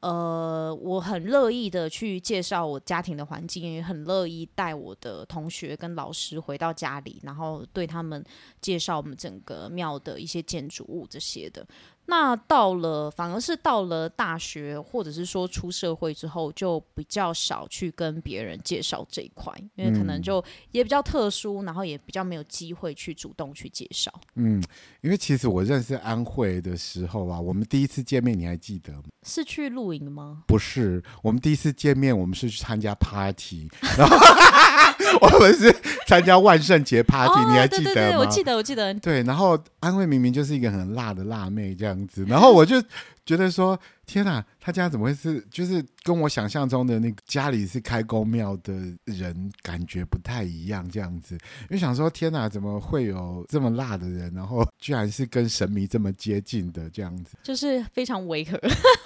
[0.00, 8.24] 呃，我很乐意的去介绍我家庭的环境，也很乐意带我的同学跟老师回到家里，然后对他们
[8.62, 11.66] 介绍我们整个庙的一些建筑物这些的。
[12.06, 24.12] 那到了，反而是到了大学，或者是说出社会之后，就比较少去跟别人介绍这一块，因为可能就也比较特殊，然后也比较没有机会去主动去介绍。
[24.36, 24.62] 嗯，
[25.00, 29.02] 因为其实我认识安慧的时候啊，我们第一次见面你还记得吗？
[29.26, 30.42] 是去露营吗？
[30.46, 34.16] 不是，我们第一次见面，我们是去参加 party， 然后
[35.20, 35.74] 我们是
[36.06, 37.94] 参加万圣节 party，哦，你还记得吗？
[37.94, 38.94] 对对对，我记得，我记得。
[38.94, 42.82] 对，然后安慧明明就是一个很辣的辣妹这样子，然后我就
[43.24, 43.78] 觉得说。
[44.06, 45.44] 天哪，他家怎么会是？
[45.50, 48.72] 就是跟我想象中的那个家里是开公庙的
[49.04, 51.34] 人，感觉不太一样这样子。
[51.62, 54.32] 因为想说，天哪，怎么会有这么辣的人？
[54.32, 58.56] 然后居然是跟神明这么接近的这样子，就是非常违和。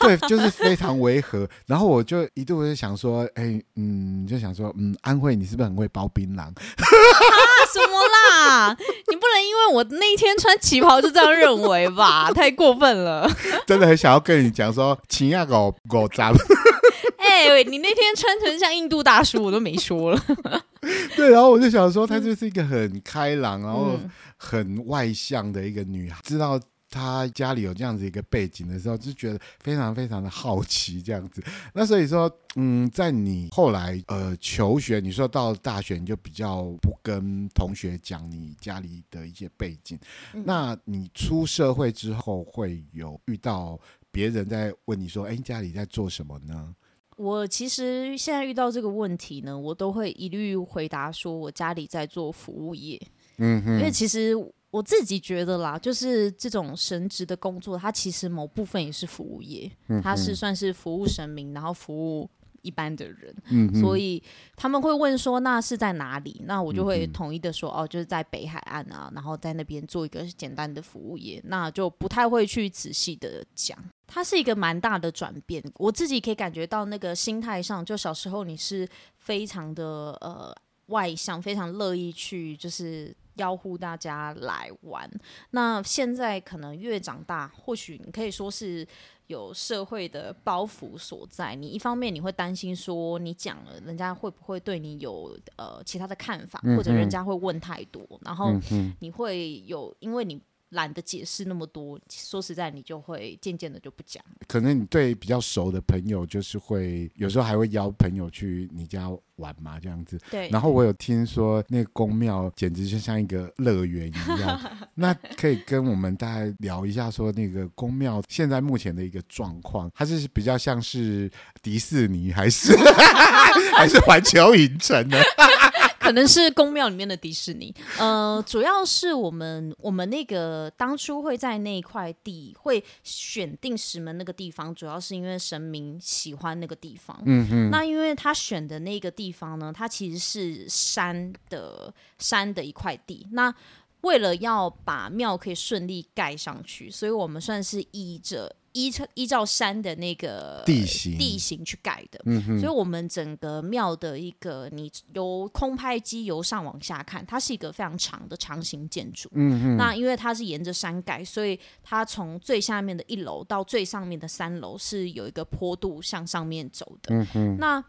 [0.01, 1.49] 对， 就是非常违和。
[1.65, 6.53] 然后我就一度就想说，哎、欸，嗯，就想说，嗯，安慧，你是不是很会包槟榔？
[7.73, 7.99] 什么
[8.39, 8.77] 啦？
[9.09, 12.31] 你不能因为我那一天穿旗袍就这样认为吧？
[12.35, 13.31] 太过分了！
[13.67, 16.33] 真的很想要跟你讲说，请亚狗狗脏。
[17.17, 20.23] 哎、欸，你那天穿成像印度大叔，我都没说了。
[21.17, 23.99] 对，然后我就想说，她就是一个很开朗，然后
[24.37, 26.59] 很外向的一个女孩，知道。
[26.91, 31.41] 他家里有这样子一个背景的时候，就觉得非常非常的好奇这样子。
[31.73, 39.97] 那所以说，嗯，在你后来呃求学，你说到大学你就比较不跟同学讲你家里的一些背景。
[40.35, 40.43] 嗯。
[40.45, 43.79] 那你出社会之后，会有遇到
[44.11, 46.75] 别人在问你说：“哎，家里在做什么呢？”
[47.17, 53.01] 我其实现在遇到这个问题呢，我都会一律回答说：“我家里在做服务业。”
[53.39, 54.35] 嗯哼，因为其实。
[54.71, 59.69] 我自己觉得啦，就是这种神职的工作，它其实某部分也是服务业，
[60.01, 62.31] 它是算是服务神明，然后服务
[62.63, 63.35] 一般的人。
[63.51, 64.23] 嗯，所以
[64.55, 66.43] 他们会问说，那是在哪里？
[66.45, 73.77] 那我就会统一的说，哦，就是在北海岸啊，然后在那边做一个简单的服务业，那就不太会去仔细的讲。
[74.07, 80.55] 它是一个蛮大的转变，我自己可以感觉到那个心态上，就小时候你是非常的呃
[80.87, 83.13] 外向，非常乐意去就是。
[83.41, 85.11] 招呼大家来玩。
[85.53, 88.87] 那现在可能越长大，或许你可以说是
[89.29, 91.55] 有社会的包袱所在。
[91.55, 98.53] 你一方面你会担心说，你讲了，人家会不会对你有呃其他的看法，或者人家会问太多，然后
[98.99, 100.39] 你会有，因为你。
[100.71, 104.23] 懒得解释那么多，说实在，你就会渐渐的就不讲。
[104.47, 110.19] 可能你对比较熟的朋友，就是会有时候还会邀朋友去你家玩嘛，这样子。
[110.31, 110.49] 对。
[110.49, 114.61] 然后我有听说那个宫庙简直就像一个乐园一样，
[114.95, 121.31] 那可以跟我们大概聊一下，说那个宫庙现在目前的一个状况，它是比较像是
[121.63, 122.77] 迪士尼，还是
[123.77, 125.19] 还是环球影城呢？
[126.11, 127.73] 可能是宫庙里面的迪士尼。
[127.97, 137.17] 呃，主要是我们我们那个当初会在那一块地会选定石门那个地方，主要是因为神明喜欢那个地方。
[137.25, 137.71] 嗯嗯。
[137.71, 143.25] 那因为他选的那个地方呢，它其实是山的山的一块地。
[143.31, 143.55] 那
[144.01, 152.21] 为了要把庙可以顺利盖上去，所以我们算是依着依依照山的那个地形地形去盖的。
[152.59, 159.29] 所以我们整个庙的一个，你由空拍机由上往下看，它是一个非常长的长形建筑。
[159.77, 167.27] 那因为它是沿着山盖，所以它从最下面的一楼到最上面的三楼是有一个坡度向上面走的。
[167.59, 167.83] 那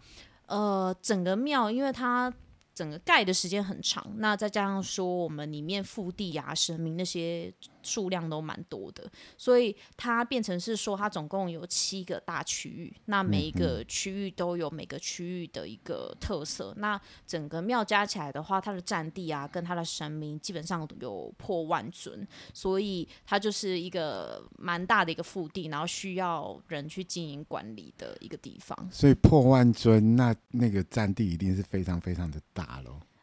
[0.48, 2.34] 呃，整个庙因为它。
[2.74, 16.74] 整个盖的时间很长，那再加上说我们里面复地啊、神明那些数量都蛮多的，所以它变成是说它总共有七个大区域，那每一个区域都有每个区域的一个特色。
[16.76, 28.89] 嗯、那整个庙加起来的话，它的占地啊跟它的神明基本上有破万尊，所以它就是一个蛮大的一个腹地，然后需要人去经营管理的一个地方。
[28.91, 32.72] 所以破万尊，那那个占地一定是非常非常的大。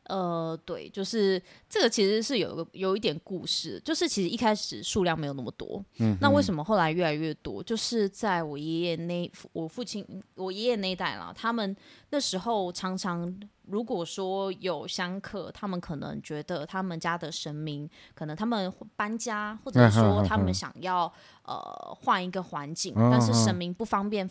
[0.08, 7.62] 呃，对，就是这个其实是有个有一点故事，就是其实一开始数量没有那么多，嗯，那为什么后来越来越多？
[7.62, 11.76] 就是在我爷爷那我父亲我爷爷那一代啦，他们
[12.10, 13.32] 那时候常常
[13.66, 21.60] 如果说有香客，他们可能觉得他们家的神明可能他们搬家，或者说他们想要呃
[22.00, 24.28] 换一个环境，但是神明不方便。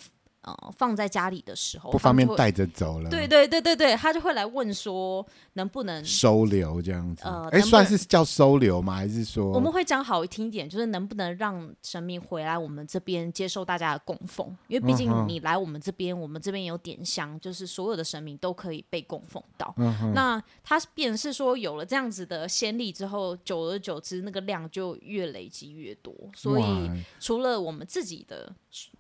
[0.48, 3.10] 呃，放在家里的时候不方便带着走了。
[3.10, 7.24] 对对对对对，他就会来问说能不能收留这样子。
[7.26, 8.96] 呃，哎，算是叫收留吗？
[8.96, 14.48] 还是说我们会讲好听一点，就是能不能让神明回来我们这边接受大家的供奉？
[14.70, 19.76] 因为毕竟你来我们这边，我们这边有点香，就是所有的神明都可以被供奉到。
[20.14, 26.14] 那他便是说有了这样子的先例之后，久而久之那个量就越累积越多。
[26.34, 28.50] 所以除了我们自己的。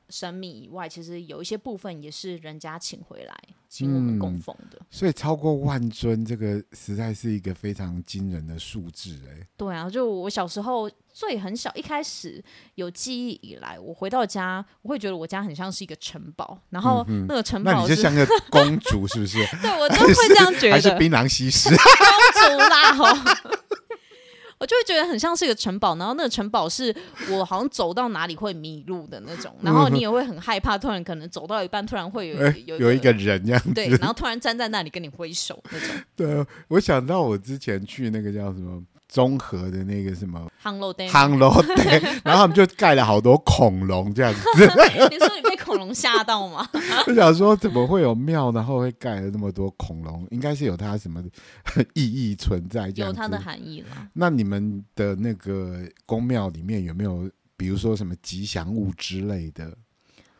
[0.09, 3.35] 神明以外，其实有一些部分也是人家请回来，
[3.67, 4.77] 请我们供奉的。
[4.79, 9.47] 嗯，所以超过万尊，这个实在是一个非常惊人的数字哎。
[9.57, 12.43] 对啊，就我小时候最很小，一开始
[12.75, 19.37] 有记忆以来，我回到家，我会觉得我家很像是一个城堡，然后那个城堡，那你就像个公主，是不是？
[19.61, 23.05] 对，我都会这样觉得，还是槟榔西施公主啦，吼。
[24.59, 26.95] 我就会觉得很像是一个城堡，然后那个城堡是
[27.31, 35.89] 我好像走到哪里会迷路的那种，然后你也会很害怕，突然可能走到一半，突然会有有有一个人这样子，对，然后突然站在那里跟你挥手那种。
[36.15, 38.83] 对，我想到我之前去那个叫什么。
[39.07, 44.39] 综合的那个什么航楼店，航楼店，然后他们就盖了好多恐龙这样子。
[45.09, 46.67] 你说你被恐龙吓到吗？
[47.07, 50.27] 我想说怎么会有庙，然后会盖了那么多恐龙？
[50.31, 51.23] 应该是有它什么
[51.93, 53.87] 意义存在，有它的含义了。
[54.13, 59.71] 那你们的那个宫庙里面有没有，比如说什么吉祥物之类的？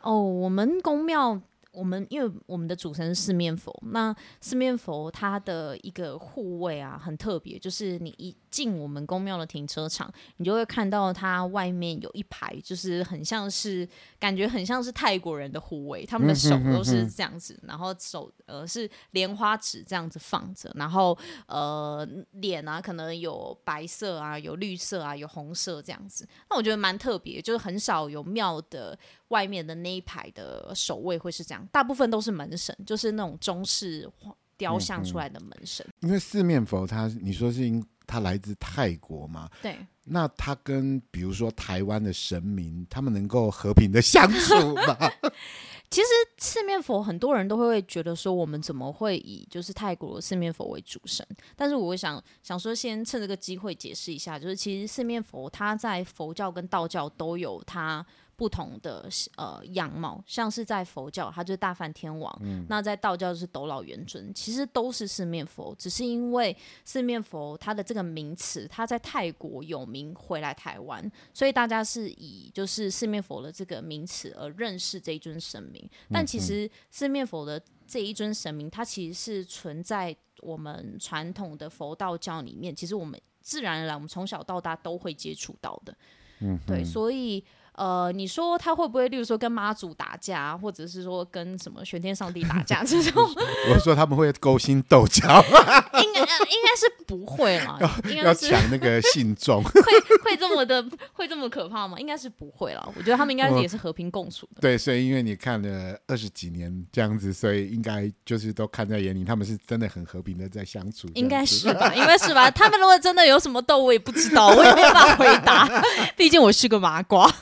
[0.02, 1.40] 哦，我们宫庙。
[1.70, 28.98] 我们因为我们的主神是四面佛，那四面佛它的一个护卫啊很特别，就是你一进我们宫庙的停车场，你就会看到它外面有一排，就是很像是感觉很像是泰国人的护卫，他们的手都是这样子，然后手呃是莲花指这样子放着，然后呃脸啊可能有白色啊，有绿色啊，有红色这样子，那我觉得蛮特别，就是很少有庙的。
[29.28, 34.10] 外面的那一排的守卫会是这样，大部分都是门神，就是那种中式
[34.56, 35.86] 雕像出来的门神。
[35.86, 39.48] 嗯嗯、因为四面佛它，你说是因他来自泰国嘛？
[39.62, 39.76] 对。
[40.10, 44.96] 那它跟比如说台湾的神明，他们能够和平的相处吗？
[45.90, 51.26] 其实四面佛很多人都会觉得说，我们怎么会以就是泰国的四面佛为主神？
[51.54, 58.04] 但是我想想说，先趁这个机会解释一下，就是其实四面佛它在佛教跟道教都有他。
[58.38, 75.90] 不同的呃样貌，像是在佛教，它就是大梵天王；嗯、那在道教就是斗老元尊，其实都是四面佛，只是因为四面佛它的这个名词，它在泰国有名，回来台湾，所以大家是以就是四面佛的这个名词而认识这一尊神明。
[76.08, 85.92] 但其实四面佛的这一尊神明，它其实是存在我们传统的佛道教里面，其实我们自然而然，我们从小到大都会接触到的。
[86.38, 87.44] 嗯，对，所以。
[87.78, 93.24] 呃，你说他会不会，例如说跟妈祖打架，或者是说跟什么玄天上帝打架这种？
[93.72, 95.22] 我说他们会勾心斗角。
[96.50, 99.82] 应该是不会啦，应该要抢那个信众， 会
[100.22, 101.98] 会这么的会这么可怕吗？
[101.98, 102.88] 应该是不会啦。
[102.96, 104.60] 我觉得他们应该也是和平共处的。
[104.60, 111.08] 对，所以因为你看了二十几年这样子，所以应该就是都看在眼里，他们是真的很和平的在相处。
[111.14, 111.94] 应该是吧？
[111.94, 112.50] 应该是吧？
[112.50, 115.68] 他们如果真的有什么斗，我也不知道，我也没办法回答。
[116.16, 117.30] 毕竟我是个麻瓜。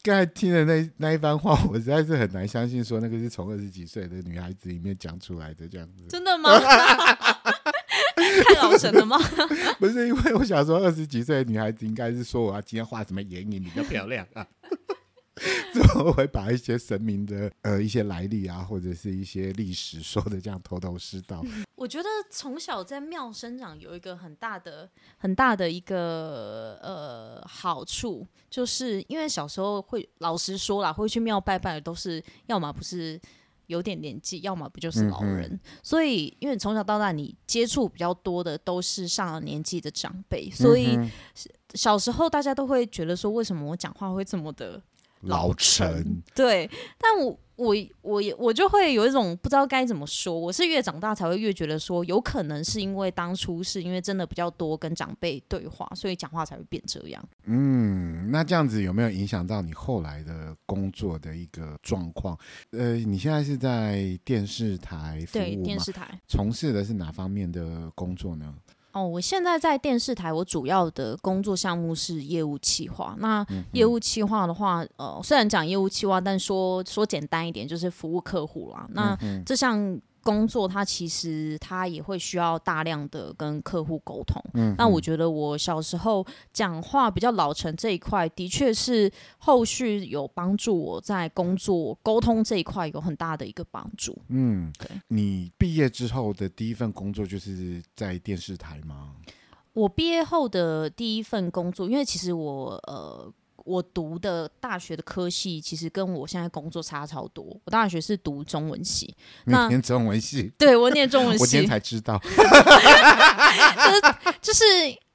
[0.00, 6.04] 刚才听的那那一番话，我实在是很难相信，说那个是从二十几岁的女孩子里面讲出来的这样子。
[6.08, 6.50] 真的吗？
[8.60, 9.18] 太老成了吗？
[9.78, 14.46] 不是，因为我想说，二十几岁的女孩子应该是说，我要今天画什么眼影比较漂亮啊。
[15.72, 21.44] 怎么会把一些神明的呃一些来历啊，或者是一些历史说的这样头头是道？
[21.76, 33.20] 我觉得从小在庙生长有一个很大的很大的一个呃好处，就是因为小时候会老实说啦，会去庙拜拜的都是要么不是
[33.68, 35.48] 有点年纪，要么不就是老人。
[35.50, 41.10] 嗯、所以因为从小到大你接触比较多的都是上了年纪的长辈，所以、嗯、
[41.74, 44.82] 小时候大家都会觉得说，为什么我讲话会这么的。
[45.22, 50.38] 老陈对，但我我我也我就会有一种不知道该怎么说。
[50.38, 57.28] 我是越长大才会越觉得说，有可能是因为当初是因为真的比较多跟长辈对话，所以讲话才会变这样。
[57.46, 62.38] 嗯，那这样子有没有影响到你后来的工作的一个状况？
[62.70, 65.48] 呃，你现在是在电视台服务吗？
[65.48, 68.54] 对，电视台从事的是哪方面的工作呢？
[68.98, 73.14] 哦，我现在在电视台，我主要的工作项目是业务企划。
[73.18, 78.86] 那业务企划的话，呃，虽然讲业务企划，但说说简单一点，就是服务客户啦。
[78.90, 79.98] 那这项。
[80.22, 84.42] 工作，他其实他也会需要大量的跟客户沟通。
[84.54, 94.16] 嗯，那我觉得我小时候讲话比较老成这一块，的确是后续有帮助我在工作沟通这一块有很大的一个帮助。
[94.28, 94.88] 嗯，对。
[95.08, 99.14] 你毕业之后的第一份工作就是在电视台吗？
[99.72, 103.32] 我毕业后的第一份工作，因为其实我呃。
[103.68, 107.44] 我读的大学的科系其实跟我现在工作差超多。
[107.64, 109.14] 我大学是读中文系，
[109.44, 114.00] 那念中文系，对，我念中文系，我今天才知道， 就是。
[114.40, 114.64] 就是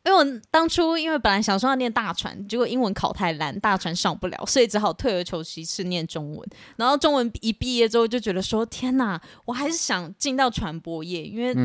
[0.05, 6.49] 因为我当初因为本来想说要念大传，结果英文考太烂，大传上不了，所以只好退而求其次念中文。
[6.75, 11.55] 然后中文一毕业之后就觉得说天哪，我还是想进到传播业，因为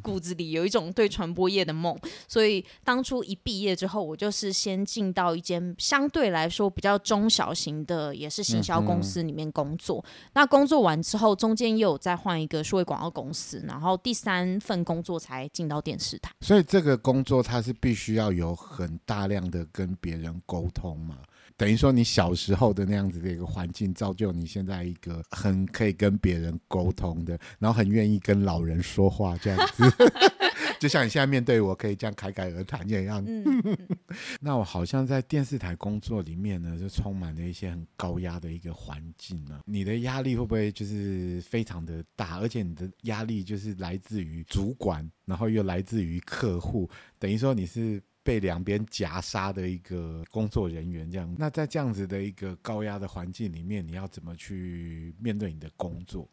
[0.00, 1.98] 骨子里有一种对传播业的梦。
[2.28, 10.04] 所以当初一毕业之后，我就是先进到一间相对来说比较中小型的，也是行销公司里面工作。
[10.34, 16.30] 那工作完之后，中间又有再换一个数位广告公司，然后第三份工作才进到电视台。
[16.40, 17.74] 所以这个工作它是。
[17.80, 21.18] 必须要有很大量的跟别人沟通嘛，
[21.56, 29.84] 等于说你小时候的那样子的一个环境，造就你现在一个很可以跟别人沟通的，然后很愿意跟老人说话这样子，
[30.80, 33.22] 就像你现在面对我可以这样侃侃而谈一样。
[33.24, 33.62] 嗯、
[34.40, 39.60] 那我好像在电视台工作里面呢，就充满了一些很高压的一个环境呢。
[39.66, 42.38] 你的压力会不会就是非常的大？
[42.38, 45.08] 而且你的压力就是来自于主管。
[45.26, 51.32] 然后又来自于客户，等于说你是被两边夹杀的一个工作人员这样。
[51.38, 56.28] 那在这样子的一个高压的环境里面，你要怎么去面对你的工作？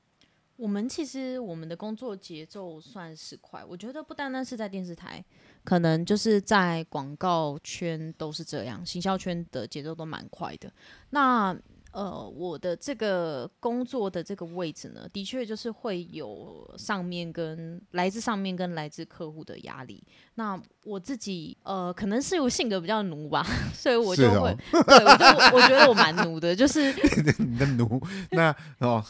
[0.58, 5.24] 我们其实我们的工作节奏算是快，我觉得不单单是在电视台，
[5.64, 10.72] 可能就是在广告圈都是这样，行销圈的节奏都蛮快的。
[11.12, 11.56] 那
[11.92, 20.04] 呃，我的这个工作的这个位置呢，的确就是会有上面跟来自上面跟来自客户的压力。
[20.36, 26.94] 那我自己呃，可能是我性格比较奴吧， 所以我就会， 哦、对，我就我觉得我蛮奴的，就是
[27.40, 28.00] 你的奴。
[28.32, 29.04] 那哦，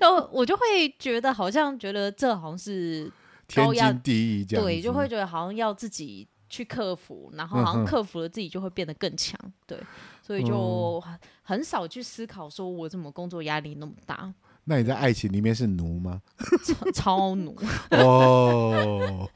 [0.00, 3.12] 就我就会觉得好像觉得这好像是
[3.46, 9.78] 天经地义这样，对，就会觉得好像要自己去克服，然后好像克服了自己就会变得更强，嗯、对。
[10.26, 11.00] 所以就
[11.44, 14.34] 很少去思考，说我怎么工作压力那么大。
[14.64, 16.20] 那你在爱情里面是奴吗？
[16.66, 17.56] 超，超奴
[17.94, 19.30] 哦。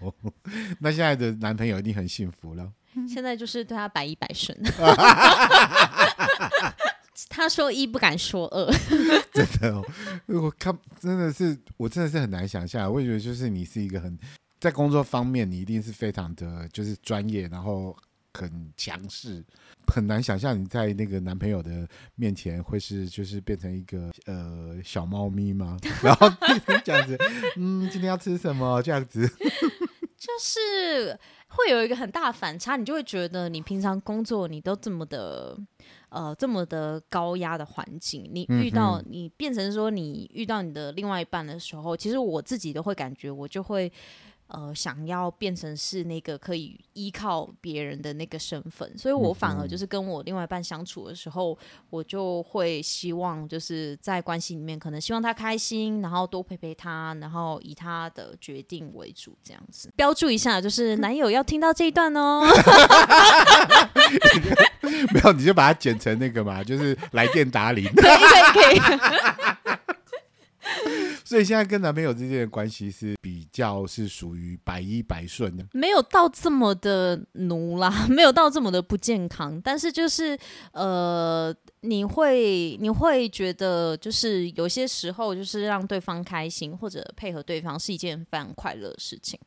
[0.81, 2.69] 那现在的男朋友一定很幸福了。
[3.07, 4.59] 现在就是对他百依百顺。
[7.29, 8.69] 他说一不敢说二。
[9.33, 9.85] 真的哦，
[10.27, 12.93] 我看真的是，我真的是很难想象。
[12.93, 14.19] 我也觉得就是你是一个很
[14.59, 17.97] 在工作方面，你一定是非常的就是专业，然后。
[18.33, 19.45] 很强势，
[19.89, 25.77] 很难想象你在那个男朋友的面前会是就是变成一个呃小猫咪吗？
[26.03, 26.29] 然后
[26.85, 27.19] 这样子，
[27.57, 28.81] 嗯，今天要吃什么？
[28.83, 29.27] 这样子，
[30.17, 31.19] 就是
[31.49, 35.59] 会有一个很大的反差，你就会觉得你平常工作你都这么的
[36.11, 43.93] 呃这么的高压的环境，你遇到你变成说你遇到你的另外一半的时候，其实我自己都会感觉我就会。
[44.51, 51.57] 呃想要变成是那个可以依靠别人的那个身份，所以我反而就是跟我另外一半相处的时候，
[51.89, 59.91] 我就会希望就是在关系里面，可能希望他开心，然后多陪陪他，然后以他的决定为主，这样子。
[59.97, 62.47] 标注一下，就是男友要听到这一段哦。
[65.15, 67.85] 没有，你就把它剪成那个嘛，就是来电打铃。
[67.95, 69.01] 可以可以可以。
[71.25, 80.37] 所以现在跟男朋友之间的关系是比较是属于百依百顺的，没有到这么的奴啦， 没有到这么的不健康，但是就是
[80.73, 89.39] 呃，你会你会觉得就是有些时候就是让对方开心或者配合对方是一件非常快乐的事情。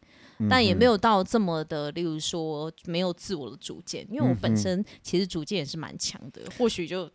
[0.49, 6.41] 但也没有到这么的，例如说没有自我的主见，因为我本身其实主见也是蛮强的。
[6.57, 7.09] 或许就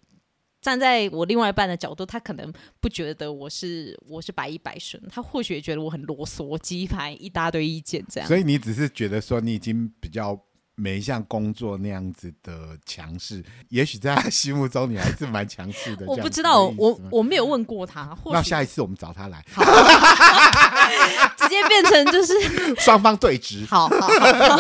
[0.61, 8.29] 站在我另外一半的角度，他可能不觉得我是我是百依百顺，他或许也觉得我很啰嗦、鸡排一大堆意见这样。
[8.29, 10.39] 所以你只是觉得说你已经比较
[10.75, 16.07] 没像工作那样子的强势，也许在他心目中你还是蛮强势的。
[16.07, 18.17] 我不知道，我我没有问过他。
[18.27, 19.45] 那下一次我们找他来。
[19.53, 19.63] 好
[21.39, 22.35] 直接变成就是
[22.83, 23.67] 双方对峙。
[23.71, 24.57] 好，好，好。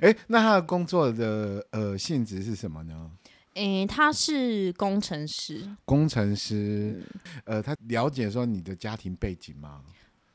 [0.00, 3.10] 哎、欸，那他的工作的呃性质是什么呢？
[3.54, 5.68] 哎、欸，他是工程师。
[5.84, 7.02] 工程师，
[7.44, 9.80] 呃，他了解说你的家庭背景吗？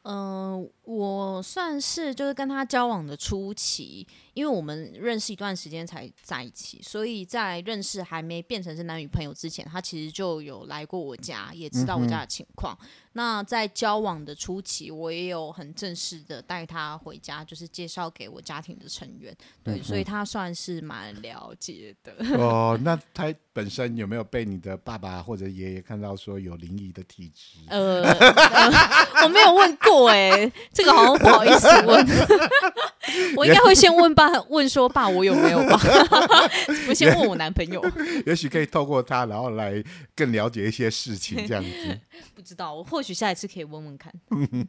[0.03, 12.75] 嗯、呃，我算是就是跟他交往的初期，因为我们认识一段时间才在一起，所以在认识还没变成是男女朋友之前，他其实就有来过我家，也知道我家的情况。
[12.81, 22.13] 嗯那在交往的初期，我也有很正式的带他回家，就是介绍给我家庭的成员，对，嗯、所以他算是蛮了解的。
[22.37, 27.57] 哦，那他本身有没有被你的爸爸或者爷爷看到说有灵异的体质？
[27.67, 32.07] 呃，呃， 我没有问过哎、欸，这个好像不好意思问。
[33.35, 35.79] 我应该会先问爸，问说爸，我有没有吧？
[36.87, 37.83] 我先问我男朋友。
[38.25, 39.83] 也许可以透过他，然后来
[40.15, 41.99] 更了解一些事情，这样子。
[42.35, 44.13] 不知道，我或许下一次可以问问看。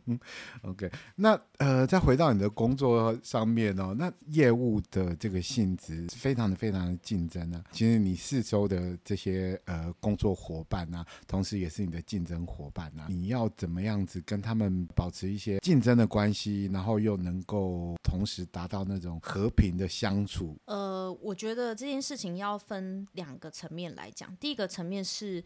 [0.62, 7.60] OK，那呃，再回到你的工作上面哦，那业务的这个性质非常的非常的竞争啊。
[7.72, 20.56] 其实你四周的这些呃工作伙伴啊，同时也是你的竞争伙伴啊，你要怎么样子跟他们保持一些竞争的关系，然后又能够同时达到那种和平的相处？
[20.66, 25.42] 呃，我觉得这件事情要分两个层面来讲，第一个层面是。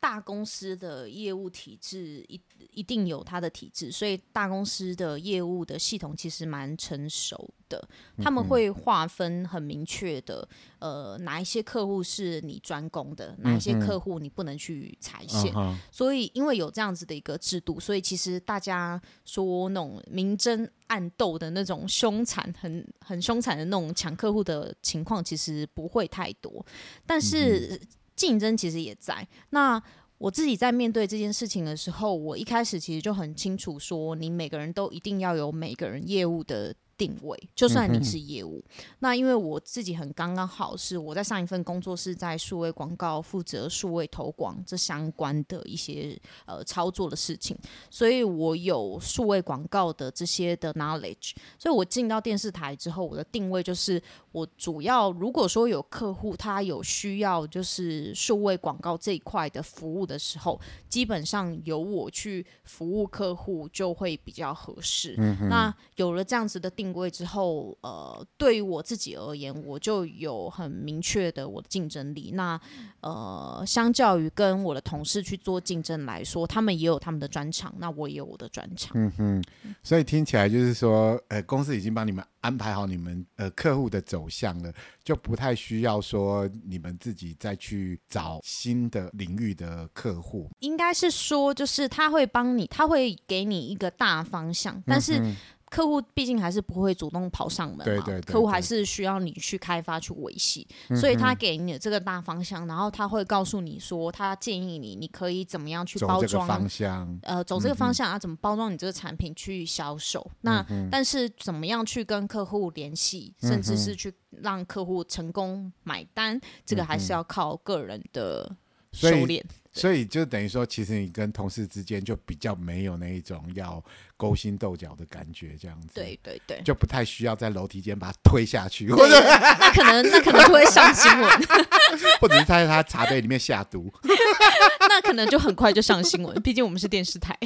[0.00, 7.86] 大公司的业务体制一一定有它的体制，所以大公司的业务的系统其实蛮成熟的。
[8.18, 10.46] 他们会划分很明确的，
[10.78, 15.52] 呃，哪一些客户是你专攻的，哪一些客户你不能去踩线。
[15.92, 26.64] 所以，因为有这样子的一个制度，所以其实大家说那种明争暗斗的那种凶残、很很凶残的那种抢客户的情况，其实不会太多。
[27.06, 27.80] 但是。
[28.16, 29.26] 竞争其实也在。
[29.50, 29.82] 那
[30.18, 36.74] 我自己在面对这件事情的时候，我一开始其实就很清楚说，你每个人都一定要有每个人业务的。
[36.96, 46.16] 定位，就算你是业务，嗯、那因为我自己很刚刚好是我在上一份工作是在数位广告负责数位投广这相关的一些
[46.46, 47.56] 呃操作的事情，
[47.90, 65.16] 所以我有数位广告的这些的 knowledge，所以我进到电视台之后，我的定位就是我主要如果说有客户他有需要就是数位广告这一块的服务的时候，基本上由我去服务客户就会比较合适。
[65.18, 66.83] 嗯、那有了这样子的定。
[66.84, 72.32] 定位之后，呃，对于我自己而言，我就有很明确的我的竞争力。
[72.34, 72.60] 那
[73.00, 78.92] 呃，相较于跟我的同事去做竞争来说，他们也有他们的专长，那我也有我的专长。
[78.94, 79.44] 嗯哼，
[79.82, 84.70] 所以听起来就是说，呃，公司已经帮你们安排好你们呃客户的走向了，
[85.02, 90.50] 就不太需要说你们自己再去找新的领域的客户。
[90.58, 95.18] 应该是说，就是他会帮你，他会给你一个大方向，但是。
[95.18, 95.34] 嗯
[95.74, 110.24] 客户毕竟还是不会主动跑上门嘛，对对对对，客户还是需要你去开发去维系，嗯、所以他给你的这个大方向，然后他会告诉你说，他建议你，你可以怎么样去包装方向，呃，走这个方向啊，怎么包装你这个产品去销售？
[110.30, 118.54] 嗯、那但是怎么样去跟客户联系，甚至是去让客户成功买单，这个还是要靠个人的
[118.92, 119.44] 修炼。
[119.76, 123.84] 所以就等于说，其实你跟同事之间就比较没有那一种要
[124.16, 125.88] 勾心斗角的感觉，这样子。
[125.92, 131.28] 对对对，就不太需要在楼梯间把他推下去，或者那可能那可能会上新闻，
[132.22, 133.92] 或者是在他茶杯里面下毒，
[134.88, 136.40] 那可能就很快就上新闻。
[136.40, 137.36] 毕竟我们是电视台。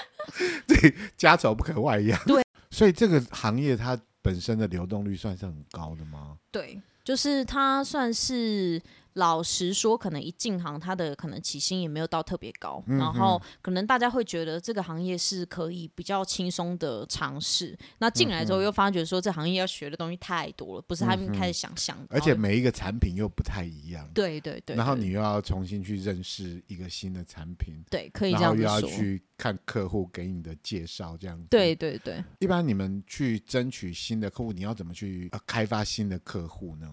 [0.66, 2.18] 对，家丑不可外扬。
[2.24, 6.38] 对，所以这个行业它本身的流动率算是很高的吗？
[6.50, 8.80] 对，就是它算是。
[9.16, 17.76] 老实说，可能一进行，他的可能起薪也没有到特别高，嗯、然后可能大家会觉得这个行业是可以比较轻松的尝试。
[17.98, 22.06] 那进来之后又发觉说，这行业要学的东西太多了，不是他们开始想象的。
[22.10, 24.06] 而且每一个产品又不太一样。
[24.12, 24.76] 对对对。
[24.76, 27.82] 然后你又要重新去认识一个新的产品。
[27.90, 28.62] 对，可以这样说。
[28.62, 31.46] 然后又要去看客户给你的介绍，这样子。
[31.48, 32.22] 对对对。
[32.38, 36.86] 一般你们去争取新的客户，你要怎么去开发新的客户呢？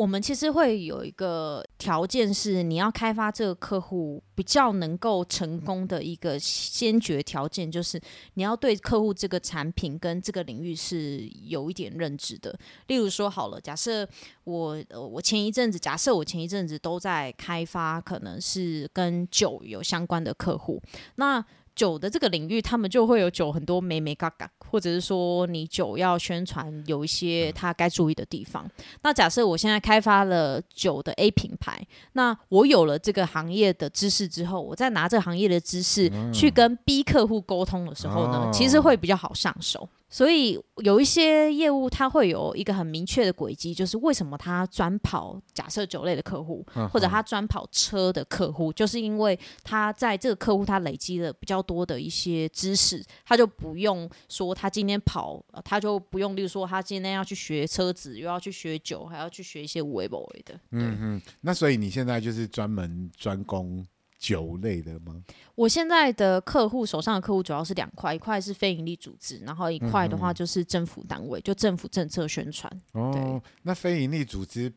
[0.00, 8.00] 我们其实会有一个条件，是你要开发这个客户比较能够成功的一个先决条件，就是
[8.32, 12.58] 你要对客户这个产品跟这个领域是有一点认知的。
[12.86, 14.08] 例如说，好了，假设
[14.44, 20.80] 我呃我前一阵子，假设我前一阵子都在开发可能是跟酒有相关的客户，
[21.16, 21.44] 那。
[21.80, 28.70] 酒的这个领域，他们就会有酒很多美美嘎嘎，或者是说你酒要宣传有一些他该注意的地方。
[29.00, 39.88] 那假设我现在开发了酒的 A 品牌，那我有了这个行业的知识之后，我再拿这个行业的知识去跟 B 客户沟通的时候呢，其实会比较好上手。
[40.10, 60.58] 所以有一些业务，它会有一个很明确的轨迹，就是为什么他专跑假设酒类的客户，或者他专跑车的客户，就是因为他在这个客户他累积了比较多的一些知识，他就不用说他今天跑，他就不用，例如说他今天要去学车子，又要去学酒，还要去学一些微博的。
[60.72, 63.86] 嗯嗯，那所以你现在就是专门专攻。
[64.20, 65.16] 酒类的吗？
[65.54, 72.70] 我现在的客户手上的客户主要是两块，一块是非营利组织，然后一块的话就是政府单位，嗯、就政府政策宣传。
[72.92, 74.70] 哦，那非营利组织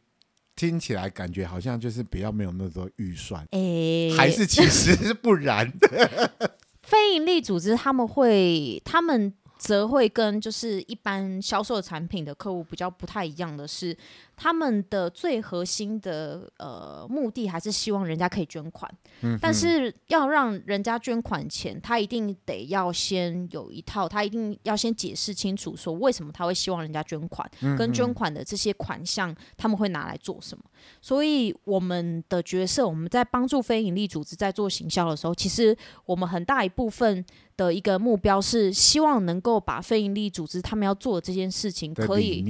[0.56, 6.32] 听起来感觉好像就是比较没有那么多预算，哎、欸，还是其实是不然的。
[6.82, 13.98] 非营利组织他们会，他们则会跟就是一般销售产品的客户比较不太一样的是。
[14.36, 18.92] 他们的最核心的呃目的还是希望人家可以捐款，
[19.22, 30.64] 嗯，但是要让人家捐款前，他一定得要先有一套，他一定要先解释清楚，说为什么他会希望人家捐款，嗯，跟捐款的这些款项他们会拿来做什么。
[31.00, 37.24] 所以我们的角色，我们在帮助非营利组织在做行销的时候，其实我们很大一部分
[37.56, 42.44] 的一个目标是希望能够把非营利组织他们要做的这件事情，可以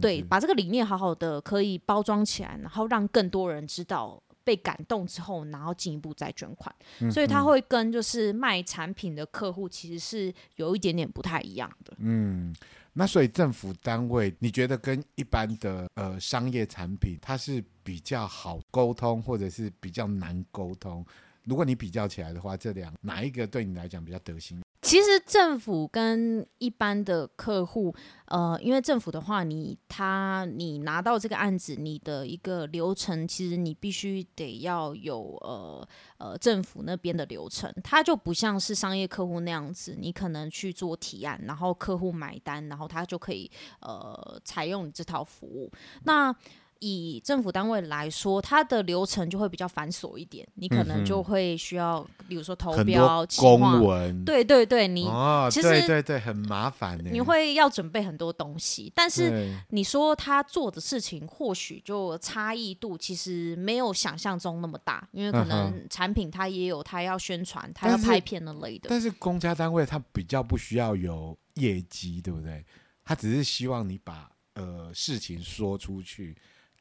[0.00, 1.26] 对把这个理念好好的。
[1.26, 6.72] 呃，可以包装起来，然后让更多人知道，被感动之后，然后进一步再捐款。
[7.00, 7.10] 嗯。
[7.10, 11.92] 所以他会跟就是卖产品的客户其实是有一点点不太一样的。
[11.98, 12.54] 嗯，
[12.92, 21.04] 那所以政府单位，你觉得跟一般的呃商业产品，它是比较好沟通，或者是比较难沟通？
[21.46, 24.60] 如果你比较起来的话，这两哪一个对你来讲比较得心？
[24.82, 27.92] 其实政府跟一般的客户，
[28.26, 35.88] 呃，因为政府的话你，他你拿到这个案子，你的一个流程，其实你必须得要有呃
[36.18, 45.68] 呃政府那边的流程，它就不像是商业客户那样子，你可能去做提案，然后客户买单，然后他就可以呃采用你这套服务。
[46.04, 46.32] 那
[46.80, 68.88] 以政府单位来说，它的流程就会比较繁琐一点，你可能就会需要，嗯、比如说投标、公文，对对对，你、哦、其实对对对，很麻烦的，你会要准备很多东西，但是你说他做的事情或许就差异度其实没有想象中那么大，因为可能产品它也有它要宣传，它要拍片的类的。
[68.88, 72.64] 但是公家单位它比较不需要有业绩，对不对？
[73.04, 76.36] 他只是希望你把呃事情说出去。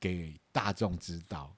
[0.07, 1.55] 给大众知道，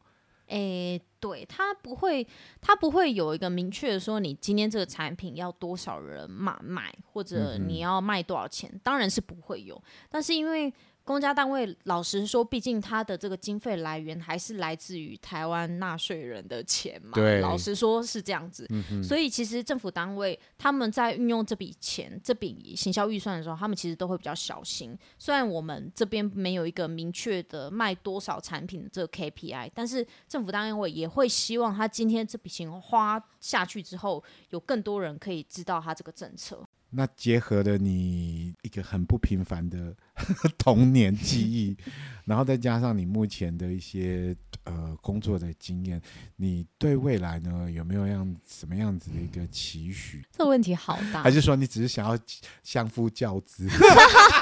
[0.48, 2.26] 诶、欸，对，他不会，
[2.62, 10.74] 他不会有一个明确的说，你今天这个产品要多少人买买，或者你要卖多少钱，嗯、当然是不会有，但是因为。
[11.08, 17.12] 公家单位，老实说，毕竟它的这个经费来源还是来自于台湾纳税人的钱嘛。
[17.14, 18.68] 对，老实说是这样子。
[18.70, 19.02] 嗯。
[19.02, 25.00] 所以其实政府单位他们在运用这笔钱、这笔行销预算的时候，他们其实都会比较小心。
[25.18, 36.67] 虽然我们这边没有一个明确的卖多少产品的这个 KPI，但是政府单位也会希望他今天这笔钱花下去之后，有更多人可以知道他这个政策。
[36.90, 39.94] 那结合了你一个很不平凡的
[40.58, 41.76] 童年记忆，
[42.26, 46.02] 然后再加上你目前的一些呃工作的经验，
[46.38, 50.26] 你对未来呢有没有样什么样子的一个期许？
[50.32, 52.18] 这个问题好大，还是说你只是想要
[52.64, 53.68] 相夫教子？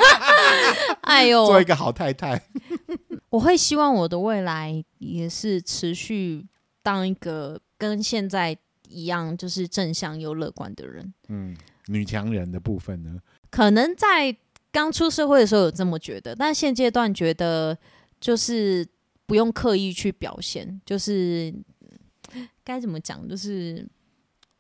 [1.02, 2.41] 哎呦，做一个好太太。
[3.30, 6.46] 我会希望我的未来也是持续
[6.82, 11.14] 当一个跟现在一样，就是正向又乐观的人。
[11.28, 11.58] 嗯。
[11.88, 13.19] 女强人的部分呢？
[13.49, 14.36] 可能在
[14.71, 17.77] 刚出社会的时候有这么觉得，但现阶段觉得
[18.19, 18.86] 就是
[19.25, 21.53] 不用刻意去表现，就是
[22.63, 23.88] 该怎么讲，就是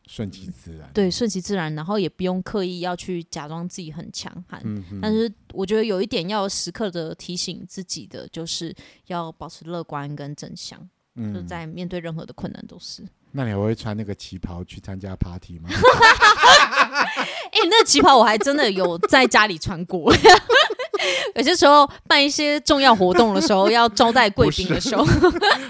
[0.07, 0.89] 顺其自然。
[0.93, 4.61] 对，顺其自然，然后也不用刻意要去假装自己很强悍。
[5.01, 8.73] 但是我觉得有一点要时刻的提醒自己的，就是
[9.07, 13.03] 要保持乐观跟正向，嗯，就在面对任何的困难都是。
[13.35, 15.69] 那你还会穿那个旗袍去参加 party 吗？
[15.69, 20.13] 哎、欸，那个旗袍我还真的有在家里穿过。
[21.35, 25.03] 有些时候办一些重要活动的时候，要招待贵宾的时候。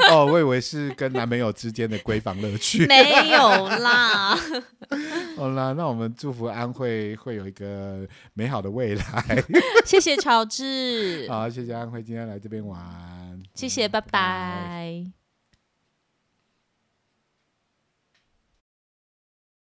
[0.09, 2.85] 哦，我以为是跟男朋友之间的闺房乐趣。
[2.85, 4.37] 没有啦。
[5.35, 9.03] 好啦，那我们祝福安慧会有一个美好的未来。
[9.83, 11.25] 谢谢乔治。
[11.27, 12.79] 好，谢谢安慧今天来这边玩。
[13.55, 14.07] 谢谢，拜拜。
[14.11, 15.24] 拜拜。